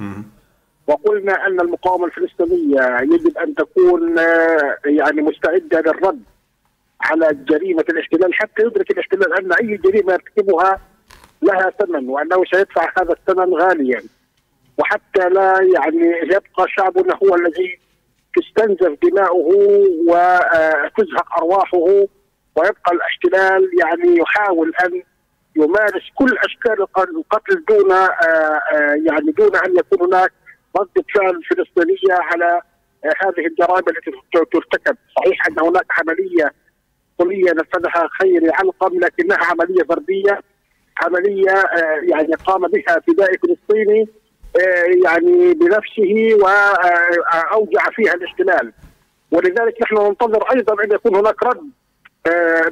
[0.87, 6.23] وقلنا أن المقاومة الفلسطينية يجب أن تكون آه، يعني مستعدة للرد
[7.01, 10.79] على جريمة الاحتلال حتى يدرك الاحتلال أن أي جريمة يرتكبها
[11.41, 14.01] لها ثمن وأنه سيدفع هذا الثمن غاليا.
[14.77, 17.79] وحتى لا يعني يبقى شعبنا هو الذي
[18.35, 19.55] تستنزف دماؤه
[20.07, 21.77] وتزهق أرواحه
[22.55, 25.01] ويبقى الاحتلال يعني يحاول أن
[25.55, 28.15] يمارس كل أشكال القتل دون آه،
[28.73, 30.31] آه، يعني دون أن يكون هناك
[30.77, 32.61] ردة فعل فلسطينية على
[33.05, 36.53] آه، هذه الجرائم التي ترتكب، صحيح أن هناك عملية
[37.17, 40.41] طوليه نفذها خيري علقم لكنها عملية فردية
[41.03, 41.63] عملية
[42.03, 44.07] يعني قام بها فدائي فلسطيني
[45.05, 48.73] يعني بنفسه واوجع فيها الاحتلال
[49.31, 51.69] ولذلك نحن ننتظر أيضا أن يكون هناك رد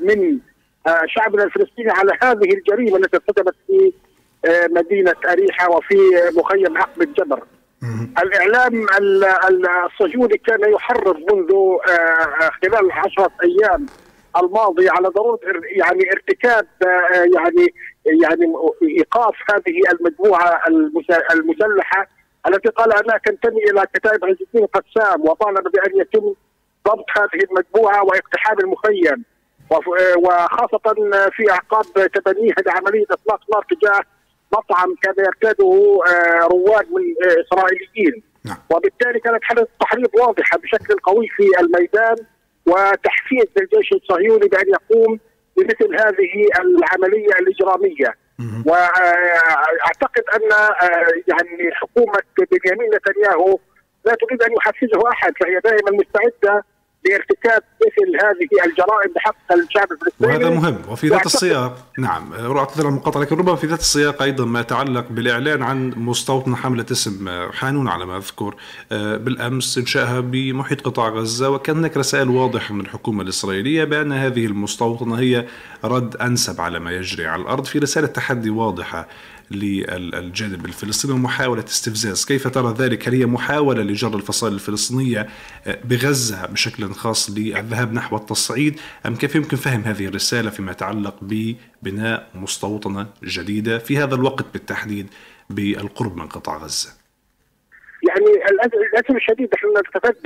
[0.01, 0.39] من
[0.87, 3.93] آه، شعبنا الفلسطيني على هذه الجريمة التي ارتكبت في
[4.45, 5.95] آه، مدينة أريحة وفي
[6.35, 7.43] مخيم عقب الجبر.
[8.23, 8.85] الإعلام
[9.85, 11.51] الصهيوني كان يحرض منذ
[11.89, 13.85] آه، خلال عشرة أيام
[14.37, 15.39] الماضيه على ضرورة
[15.75, 16.67] يعني ارتكاب
[17.11, 17.73] يعني
[18.05, 18.53] يعني
[18.97, 20.61] إيقاف هذه المجموعة
[21.33, 22.07] المسلحة
[22.47, 26.33] التي قال أنها تنتمي إلى كتائب عز الدين قسام وطالب بأن يتم
[26.87, 29.23] ضبط هذه المجموعة واقتحام المخيم
[30.17, 30.93] وخاصة
[31.31, 34.03] في أعقاب تبنيها لعملية إطلاق نار تجاه
[34.57, 38.23] مطعم كان يرتاده آه، رواد من آه، إسرائيليين.
[38.45, 38.57] نعم.
[38.71, 42.15] وبالتالي كانت حالة تحريض واضحة بشكل قوي في الميدان
[42.65, 45.19] وتحفيز للجيش الصهيوني بأن يقوم
[45.57, 48.23] بمثل هذه العملية الإجرامية.
[48.65, 52.19] واعتقد أن آه، يعني حكومة
[52.51, 53.59] بنيامين نتنياهو
[54.05, 56.63] لا تريد أن يحفزه أحد فهي دائما مستعدة
[57.05, 60.33] لارتكاب مثل هذه الجرائم بحق الشعب الفلسطيني.
[60.33, 64.59] وهذا مهم وفي ذات السياق نعم اعتذر المقاطعة لكن ربما في ذات السياق أيضا ما
[64.59, 68.55] يتعلق بالإعلان عن مستوطنه حملة اسم حانون على ما أذكر
[68.91, 74.45] آه، بالأمس انشائها بمحيط قطاع غزة وكان هناك رسائل واضحة من الحكومة الإسرائيلية بأن هذه
[74.45, 75.45] المستوطنة هي
[75.83, 79.07] رد أنسب على ما يجري على الأرض في رسالة تحدي واضحة
[79.55, 82.25] للجانب الفلسطيني ومحاولة استفزاز.
[82.25, 85.27] كيف ترى ذلك؟ هل هي محاولة لجر الفصائل الفلسطينية
[85.83, 92.27] بغزة بشكل خاص للذهاب نحو التصعيد؟ أم كيف يمكن فهم هذه الرسالة فيما يتعلق ببناء
[92.35, 95.07] مستوطنة جديدة في هذا الوقت بالتحديد
[95.49, 96.89] بالقرب من قطاع غزة؟
[98.07, 98.25] يعني
[98.73, 99.67] للاسف الشديد نحن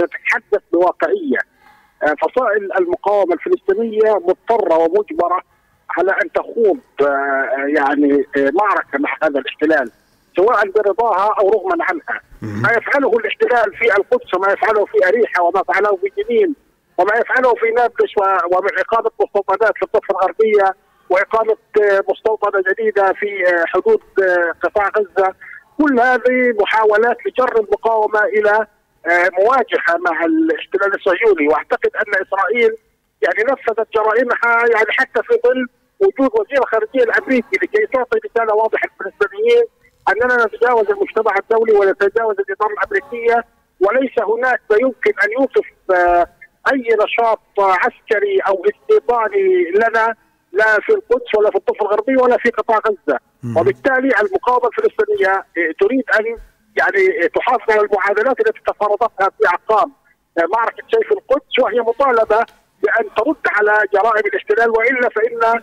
[0.03, 1.57] نتحدث بواقعية.
[2.03, 5.41] آه، فصائل المقاومة الفلسطينية مضطرة ومجبرة
[5.97, 9.91] على أن تخوض آه، يعني آه، معركة مع هذا الاحتلال
[10.35, 12.21] سواء برضاها أو رغما عنها.
[12.41, 16.55] ما يفعله الاحتلال في القدس وما يفعله في أريحة وما فعله في جنين
[16.97, 18.17] وما يفعله في نابلس
[18.51, 20.75] ومن اقامه مستوطنات في الضفه الغربيه
[21.09, 24.01] واقامه آه، مستوطنة جديدة في حدود
[24.63, 25.33] قطاع غزة.
[25.77, 28.67] كل هذه محاولات لجر المقاومة إلى
[29.39, 31.47] مواجهة مع الاحتلال الصهيوني.
[31.47, 32.77] وأعتقد أن إسرائيل
[33.21, 35.67] يعني نفذت جرائمها يعني حتى في ظل
[35.99, 39.63] وجود وزير الخارجية الأمريكي لكي تعطي رساله واضحه للفلسطينيين
[40.09, 43.43] أننا نتجاوز المجتمع الدولي ونتجاوز الاطار الامريكيه
[43.79, 46.27] وليس هناك ما يمكن أن يوقف آه،
[46.73, 50.15] أي نشاط عسكري أو استيطاني لنا
[50.53, 53.19] لا في القدس ولا في الضفه الغربية ولا في قطاع غزة.
[53.57, 56.25] وبالتالي المقاومة الفلسطينية آه، تريد أن
[56.77, 59.91] يعني تحافظ على المعادلات التي تفرضتها في اعقاب
[60.37, 62.45] آه، معركة سيف القدس وهي مطالبة
[62.83, 65.61] بأن ترد على جرائم الاحتلال وإلا فإن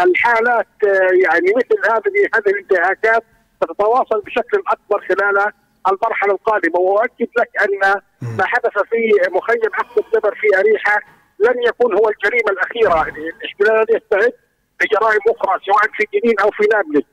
[0.00, 3.24] الحالات آه، يعني مثل هذه هذه الانتهاكات
[3.56, 5.52] ستتواصل بشكل أكبر خلال
[5.88, 6.80] المرحلة القادمة.
[6.80, 8.00] وأؤكد لك أن
[8.38, 11.00] ما حدث في مخيم عقد الجبر في أريحة
[11.38, 13.02] لن يكون هو الجريمة الأخيرة.
[13.02, 14.32] الاحتلال يستعد
[14.82, 17.04] لجرائم أخرى سواء في جنين أو في نابلس.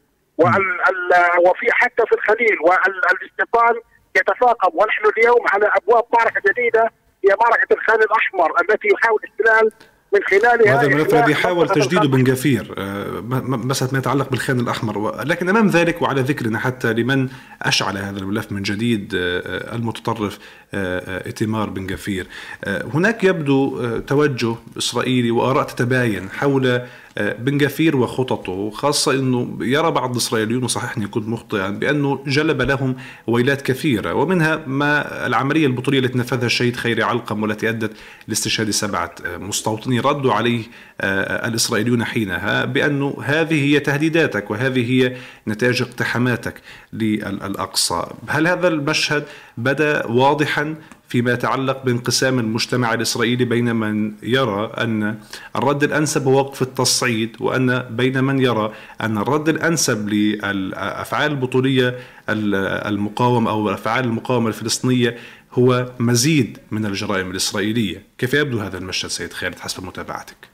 [1.45, 2.57] وفي حتى في الخليل.
[2.61, 3.75] والاستيطان
[4.15, 4.71] يتفاقم.
[4.73, 6.91] ونحن اليوم على أبواب معركة جديدة
[7.25, 9.71] هي معركة الخان الأحمر التي يحاول الاحتلال
[10.13, 15.23] من خلالها هذا الملف الذي حاول تجديده بن جفير آه، مسألة ما يتعلق بالخان الأحمر.
[15.25, 17.29] لكن أمام ذلك وعلى ذكرنا حتى لمن
[17.61, 20.39] أشعل هذا الملف من جديد آه، المتطرف
[20.73, 22.27] آه، إتمار بن جفير
[22.67, 26.81] هناك يبدو توجه إسرائيلي وآراء تتباين حول
[27.17, 32.95] بن جفير وخططه خاصة أنه يرى بعض الإسرائيليون وصححني كنت مخطئا بأنه جلب لهم
[33.27, 37.91] ويلات كثيرة ومنها ما العملية البطولية التي نفذها الشهيد خيري علقم والتي أدت
[38.27, 40.65] لاستشهاد سبعة مستوطنين ردوا عليه آه،
[41.01, 45.15] الإسرائيليون حينها بأنه هذه هي تهديداتك وهذه هي
[45.47, 46.61] نتائج اقتحاماتك
[46.93, 49.23] للأقصى هل هذا المشهد
[49.57, 50.75] بدأ واضحا
[51.11, 55.19] فيما يتعلق بانقسام المجتمع الإسرائيلي بين من يرى أن
[55.55, 61.99] الرد الأنسب هو وقف التصعيد وأن بين من يرى أن الرد الأنسب للأفعال البطولية
[62.29, 65.17] المقاومة أو أفعال المقاومة الفلسطينية
[65.53, 70.50] هو مزيد من الجرائم الإسرائيلية كيف يبدو هذا المشهد سيد خالد حسب متابعتك؟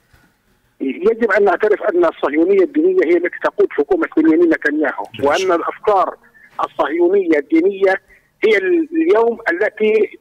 [1.12, 6.16] يجب أن نعترف أن الصهيونية الدينية هي التي تقود حكومة بنيامين نتنياهو وأن الأفكار
[6.66, 8.02] الصهيونية الدينية
[8.46, 10.20] هي اليوم التي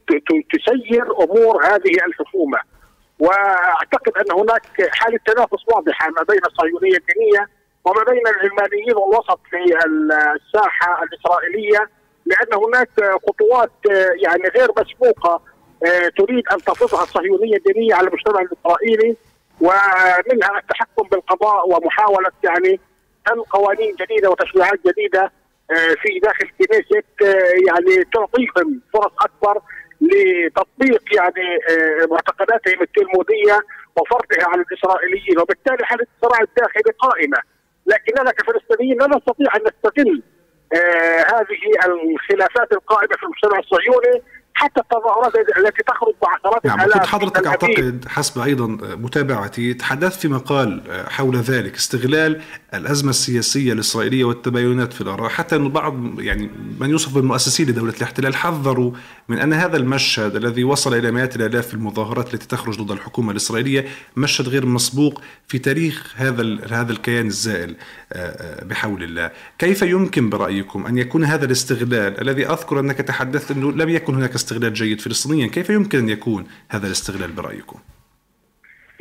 [0.53, 2.57] تسير أمور هذه الحكومة.
[3.19, 7.47] وأعتقد أن هناك حالة تنافس واضحة ما بين الصهيونية الدينية
[7.85, 9.57] وما بين العلمانيين والوسط في
[10.35, 11.89] الساحة الإسرائيلية
[12.25, 12.89] لأن هناك
[13.27, 13.71] خطوات
[14.23, 15.41] يعني غير مسبوقة
[15.85, 19.15] آه، تريد أن تفرضها الصهيونية الدينية على المجتمع الإسرائيلي.
[19.61, 22.79] ومنها التحكم بالقضاء ومحاولة يعني
[23.31, 25.31] ان قوانين جديدة وتشريعات جديدة
[25.71, 29.61] آه، في داخل كنيسة آه، يعني تعطيهم فرص أكبر
[30.01, 33.59] لتطبيق يعني آه، معتقداتهم التلمودية
[33.95, 35.39] وفرضها على الإسرائيليين.
[35.39, 37.37] وبالتالي حاله الصراع الداخلي قائمة.
[37.85, 40.23] لكننا كفلسطينيين لا نستطيع أن نستغل
[41.33, 44.23] هذه الخلافات القائمة في المجتمع الصهيوني
[44.57, 50.81] حتى التظاهرات التي تخرج بعشرات نعم كنت حضرتك أعتقد حسب أيضا متابعتي تحدثت في مقال
[51.09, 52.41] حول ذلك استغلال
[52.73, 56.49] الأزمة السياسية الإسرائيلية والتباينات في الاراء حتى انه بعض يعني
[56.79, 58.91] من يوصف بالمؤسسين لدولة الاحتلال حذروا
[59.29, 63.31] من أن هذا المشهد الذي وصل إلى مئات الآلاف في المظاهرات التي تخرج ضد الحكومة
[63.31, 63.85] الإسرائيلية
[64.15, 67.75] مشهد غير مسبوق في تاريخ هذا هذا الكيان الزائل
[68.13, 73.51] آه، آه، بحول الله، كيف يمكن برأيكم أن يكون هذا الاستغلال الذي أذكر أنك تحدثت
[73.51, 77.79] إنه لم يكن هناك استغلال جيد فلسطينيا كيف يمكن أن يكون هذا الاستغلال برأيكم؟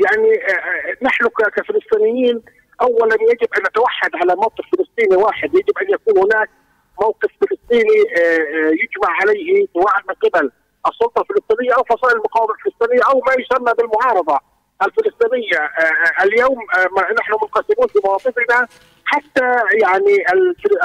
[0.05, 2.43] يعني آه، آه، نحن كفلسطينيين
[2.81, 6.51] اولا يجب أن نتوحد على موقف فلسطيني واحد، يجب أن يكون هناك
[7.03, 10.51] موقف فلسطيني آه، يجمع عليه سواء من قبل
[10.89, 14.41] السلطة الفلسطينية أو فصائل المقاومة الفلسطينية أو ما يسمى بالمعارضة
[14.83, 15.71] الفلسطينية،
[16.25, 16.59] اليوم
[17.21, 18.69] نحن منقسمون في مواقفنا
[19.05, 19.47] حتى
[19.83, 20.15] يعني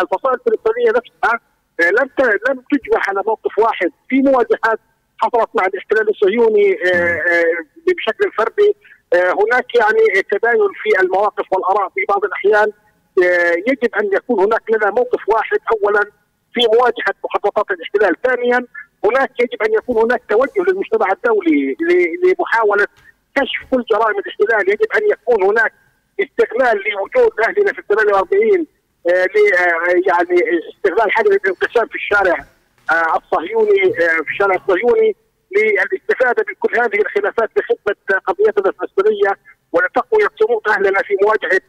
[0.02, 1.40] الفصائل الفلسطينية نفسها
[1.82, 2.10] لم
[2.50, 3.92] لم تجمع على موقف واحد.
[4.10, 4.80] في مواجهات
[5.18, 7.44] حصلت مع الاحتلال الصهيوني آه، آه،
[7.88, 8.76] بشكل فردي.
[9.14, 12.72] هناك يعني تباين في المواقف والآراء في بعض الأحيان.
[13.68, 15.60] يجب أن يكون هناك لنا موقف واحد.
[15.72, 16.02] اولا
[16.54, 18.66] في مواجهة مخططات الاحتلال، ثانيا
[19.06, 21.76] هناك يجب أن يكون هناك توجه للمجتمع الدولي
[22.24, 22.86] لمحاولة
[23.36, 25.74] كشف كل جرائم الاحتلال، يجب أن يكون هناك
[26.20, 28.81] استغلال لوجود أهلنا في 48 آه، آه،
[30.08, 30.42] يعني
[30.76, 32.46] استغلال حجر الانقسام في الشارع
[32.92, 33.94] آه، الصهيوني
[34.24, 35.16] في الشارع الصهيوني
[35.58, 39.38] للاستفادة من كل هذه الخلافات لخدمه قضيتنا الفلسطينيه
[39.72, 41.62] ولتقوية صمود أهلنا في مواجهة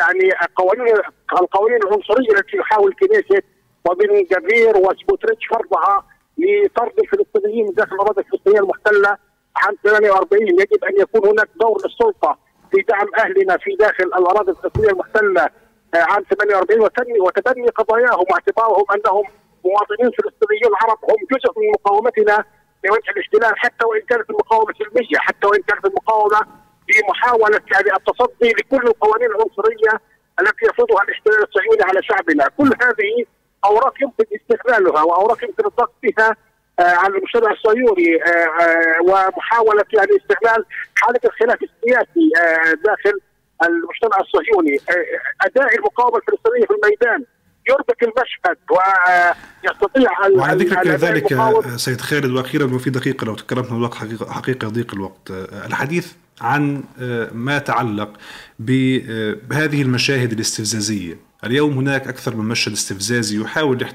[0.00, 0.94] يعني قوانين
[1.32, 3.42] القوانين العنصرية التي يحاول كنيسة
[3.90, 6.06] وبن جبير وسبوتريتش فرضها
[6.38, 9.16] لطرد الفلسطينيين من داخل الاراضي الفلسطينية المحتلة
[9.56, 12.38] عام 48 يجب أن يكون هناك دور للسلطة
[12.70, 15.48] في دعم أهلنا في داخل الاراضي الفلسطينية المحتلة
[15.94, 19.24] عام 48 وتبني قضاياهم واعتبارهم أنهم
[19.64, 22.44] مواطنين فلسطينيين عرب هم جزء من مقاومتنا
[22.84, 26.40] لوجه الاحتلال حتى وإن كانت المقاومة سلمية حتى وإن كانت المقاومة
[26.86, 30.00] في محاوله يعني التصدي لكل القوانين العنصرية
[30.40, 33.24] التي يفرضها الاحتلال الصهيوني على شعبنا، كل هذه
[33.64, 36.36] أوراق يمكن استغلالها وأوراق يمكن الضغط بها
[36.80, 40.64] آه على المجتمع الصهيوني آه آه ومحاولة يعني استغلال
[40.96, 43.20] حالة الخلاف السياسي آه، داخل
[43.62, 44.78] المجتمع الصهيوني
[45.42, 47.24] أداء المقاومة الفلسطينية في الميدان
[47.68, 51.26] يربك المشهد ويستطيع وعلى ذكرك ذلك
[51.76, 55.30] سيد خالد وأخيرا وفي دقيقة لو تكرمنا الوقت حقيقه, حقيقة يضيق الوقت.
[55.66, 56.84] الحديث عن
[57.32, 58.12] ما يتعلق
[58.58, 61.29] بهذه المشاهد الاستفزازية.
[61.44, 63.86] اليوم هناك أكثر من مشهد استفزازي يحاول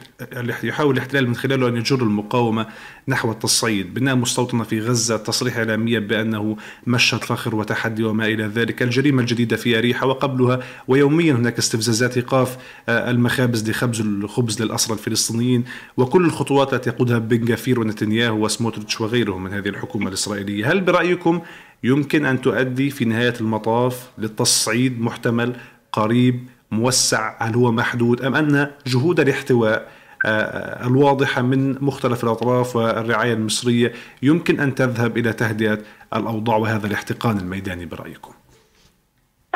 [0.64, 2.68] يحاول الاحتلال من خلاله أن يجر المقاومة
[3.08, 8.84] نحو التصعيد بناء مستوطنة في غزة تصريح إعلاميا بأنه مشهد فخر وتحدي وما إلى ذلك
[8.84, 12.58] الجريمة الجديدة في أريحة وقبلها ويوميا هناك استفزازات إيقاف
[12.90, 15.64] آه، المخابز لخبز الخبز للأسرى الفلسطينيين
[15.98, 20.72] وكل الخطوات التي يقودها بن جافير ونتنياهو وسموتريتش وغيرهم من هذه الحكومة الإسرائيلية.
[20.72, 21.42] هل برأيكم
[21.84, 25.56] يمكن أن تؤدي في نهاية المطاف للتصعيد محتمل
[25.92, 29.92] قريب موسع هل هو محدود أم أن جهود الاحتواء
[30.26, 35.80] آه، آه، الواضحة من مختلف الأطراف والرعاية المصرية يمكن أن تذهب إلى تهدئة
[36.16, 38.34] الأوضاع وهذا الاحتقان الميداني برأيكم؟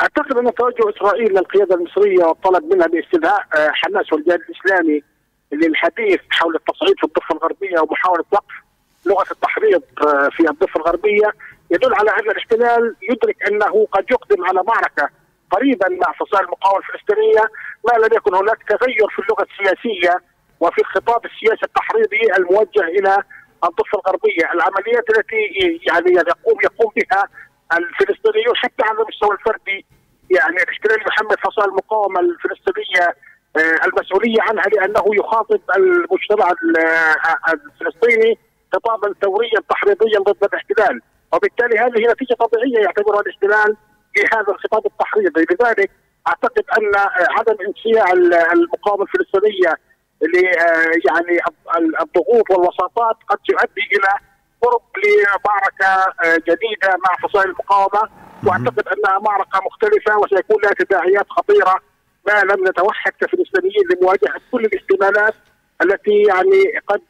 [0.00, 5.02] أعتقد أن توجه إسرائيل للقيادة المصرية والطلب منها باستدعاء آه، حماس والجهاد الإسلامي
[5.52, 8.54] للحديث حول التصعيد في الضفة الغربية ومحاولة وقف
[9.06, 9.82] لغة التحريض
[10.30, 11.32] في الضفة الغربية
[11.70, 15.08] يدل على أن الاحتلال يدرك أنه قد يقدم على معركة
[15.50, 17.44] قريبا مع فصائل المقاومه الفلسطينية
[17.86, 20.14] ما لم يكن هناك تغير في اللغة السياسية
[20.60, 23.22] وفي الخطاب السياسي التحريضي الموجه إلى
[23.64, 25.42] الضفة الغربية، العمليات التي
[25.88, 27.24] يعني يقوم يقوم بها
[27.78, 29.86] الفلسطينيون حتى على المستوى الفردي.
[30.30, 33.06] يعني الاحتلال محمد فصائل المقاومة الفلسطينية
[33.56, 36.52] آه، المسؤولية عنها لأنه يخاطب المجتمع
[37.52, 38.38] الفلسطيني
[38.72, 41.00] خطابا ثوريا تحريضيا ضد الاحتلال.
[41.32, 43.76] وبالتالي هذه نتيجة طبيعية يعتبرها الاحتلال
[44.22, 45.46] لهذا الخطاب التحريضي.
[45.50, 45.90] لذلك
[46.28, 46.92] أعتقد أن
[47.38, 48.12] عدم انسياع
[48.52, 49.74] المقاومة الفلسطينية
[50.22, 50.36] ل
[51.08, 51.40] يعني
[52.00, 54.12] الضغوط والوساطات قد تؤدي إلى
[54.62, 58.08] قرب لمعركة جديدة مع فصائل المقاومة.
[58.46, 61.80] وأعتقد أنها معركة مختلفة وسيكون لها تداعيات خطيرة
[62.26, 65.34] ما لم نتوحد كفلسطينيين لمواجهة كل الاحتمالات
[65.82, 67.02] التي يعني قد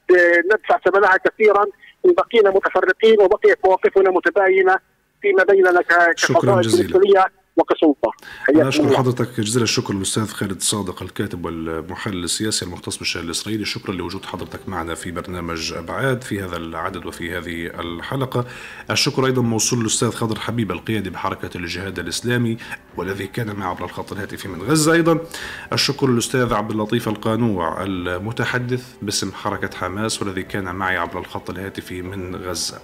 [0.52, 1.64] ندفع ثمنها كثيرا.
[2.06, 4.76] ان بقينا متفرقين وبقيت مواقفنا متباينة.
[5.22, 5.82] فيما بيننا
[6.16, 7.30] شكرا جزيلا.
[7.56, 8.12] وكسلطه
[8.50, 13.64] أنا أشكر حضرتك جزيل الشكر الأستاذ خالد صادق الكاتب والمحلل السياسي المختص بالشأن الإسرائيلي.
[13.64, 18.44] شكرا لوجود حضرتك معنا في برنامج أبعاد في هذا العدد وفي هذه الحلقة.
[18.90, 22.56] الشكر أيضا موصول للأستاذ خضر حبيب القيادي بحركة الجهاد الإسلامي
[22.96, 24.92] والذي كان معه عبر الخط الهاتفي من غزة.
[24.92, 25.20] أيضا
[25.72, 32.02] الشكر للأستاذ عبد اللطيف القانوع المتحدث باسم حركة حماس والذي كان معي عبر الخط الهاتفي
[32.02, 32.80] من غزة.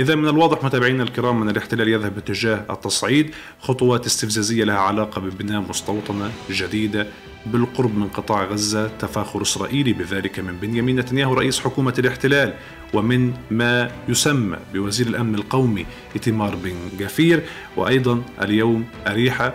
[0.00, 3.34] إذا من الواضح متابعينا الكرام أن الاحتلال يذهب باتجاه التصعيد.
[3.60, 7.06] خطوات استفزازية لها علاقة ببناء مستوطنة جديدة
[7.46, 8.88] بالقرب من قطاع غزة.
[8.98, 12.54] تفاخر إسرائيلي بذلك من بنيامين نتنياهو رئيس حكومة الاحتلال
[12.94, 15.86] ومن ما يسمى بوزير الأمن القومي
[16.16, 17.42] إتمار بن جافير
[17.76, 19.54] وأيضا اليوم أريحة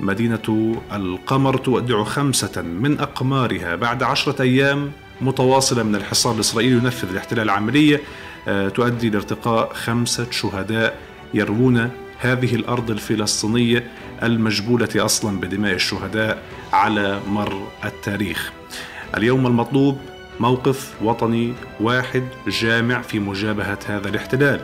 [0.00, 7.50] مدينة القمر تودع خمسة من أقمارها بعد عشرة أيام متواصلة من الحصار الإسرائيلي ينفذ الاحتلال
[7.50, 7.96] عملية.
[7.96, 8.00] آه،
[8.74, 10.96] تؤدي لارتقاء خمسة شهداء
[11.34, 13.90] يروون هذه الأرض الفلسطينية
[14.22, 16.42] المجبولة أصلا بدماء الشهداء
[16.72, 18.52] على مر التاريخ.
[19.16, 19.98] اليوم المطلوب
[20.40, 24.60] موقف وطني واحد جامع في مجابهة هذا الاحتلال.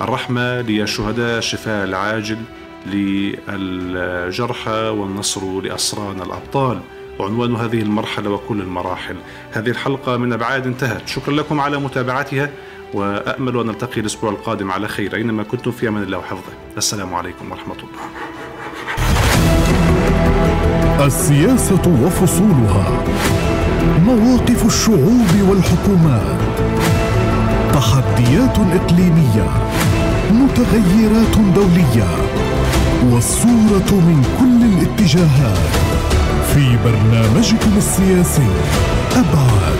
[0.00, 2.38] الرحمة للشهداء الشفاء العاجل
[2.86, 6.80] للجرحى والنصر لاسرانا الأبطال.
[7.18, 9.16] وعنوان هذه المرحلة وكل المراحل.
[9.52, 12.50] هذه الحلقة من أبعاد انتهت، شكرا لكم على متابعتها.
[12.94, 16.52] وأأمل أن نلتقي الأسبوع القادم على خير أينما كنتم في أمان الله وحفظه.
[16.76, 18.04] السلام عليكم ورحمة الله.
[21.06, 22.86] السياسة وفصولها.
[24.06, 26.40] مواقف الشعوب والحكومات.
[27.74, 29.48] تحديات إقليمية.
[30.30, 32.08] متغيرات دولية.
[33.10, 35.74] والصورة من كل الاتجاهات.
[36.54, 38.48] في برنامجكم السياسي.
[39.12, 39.78] أبعاد.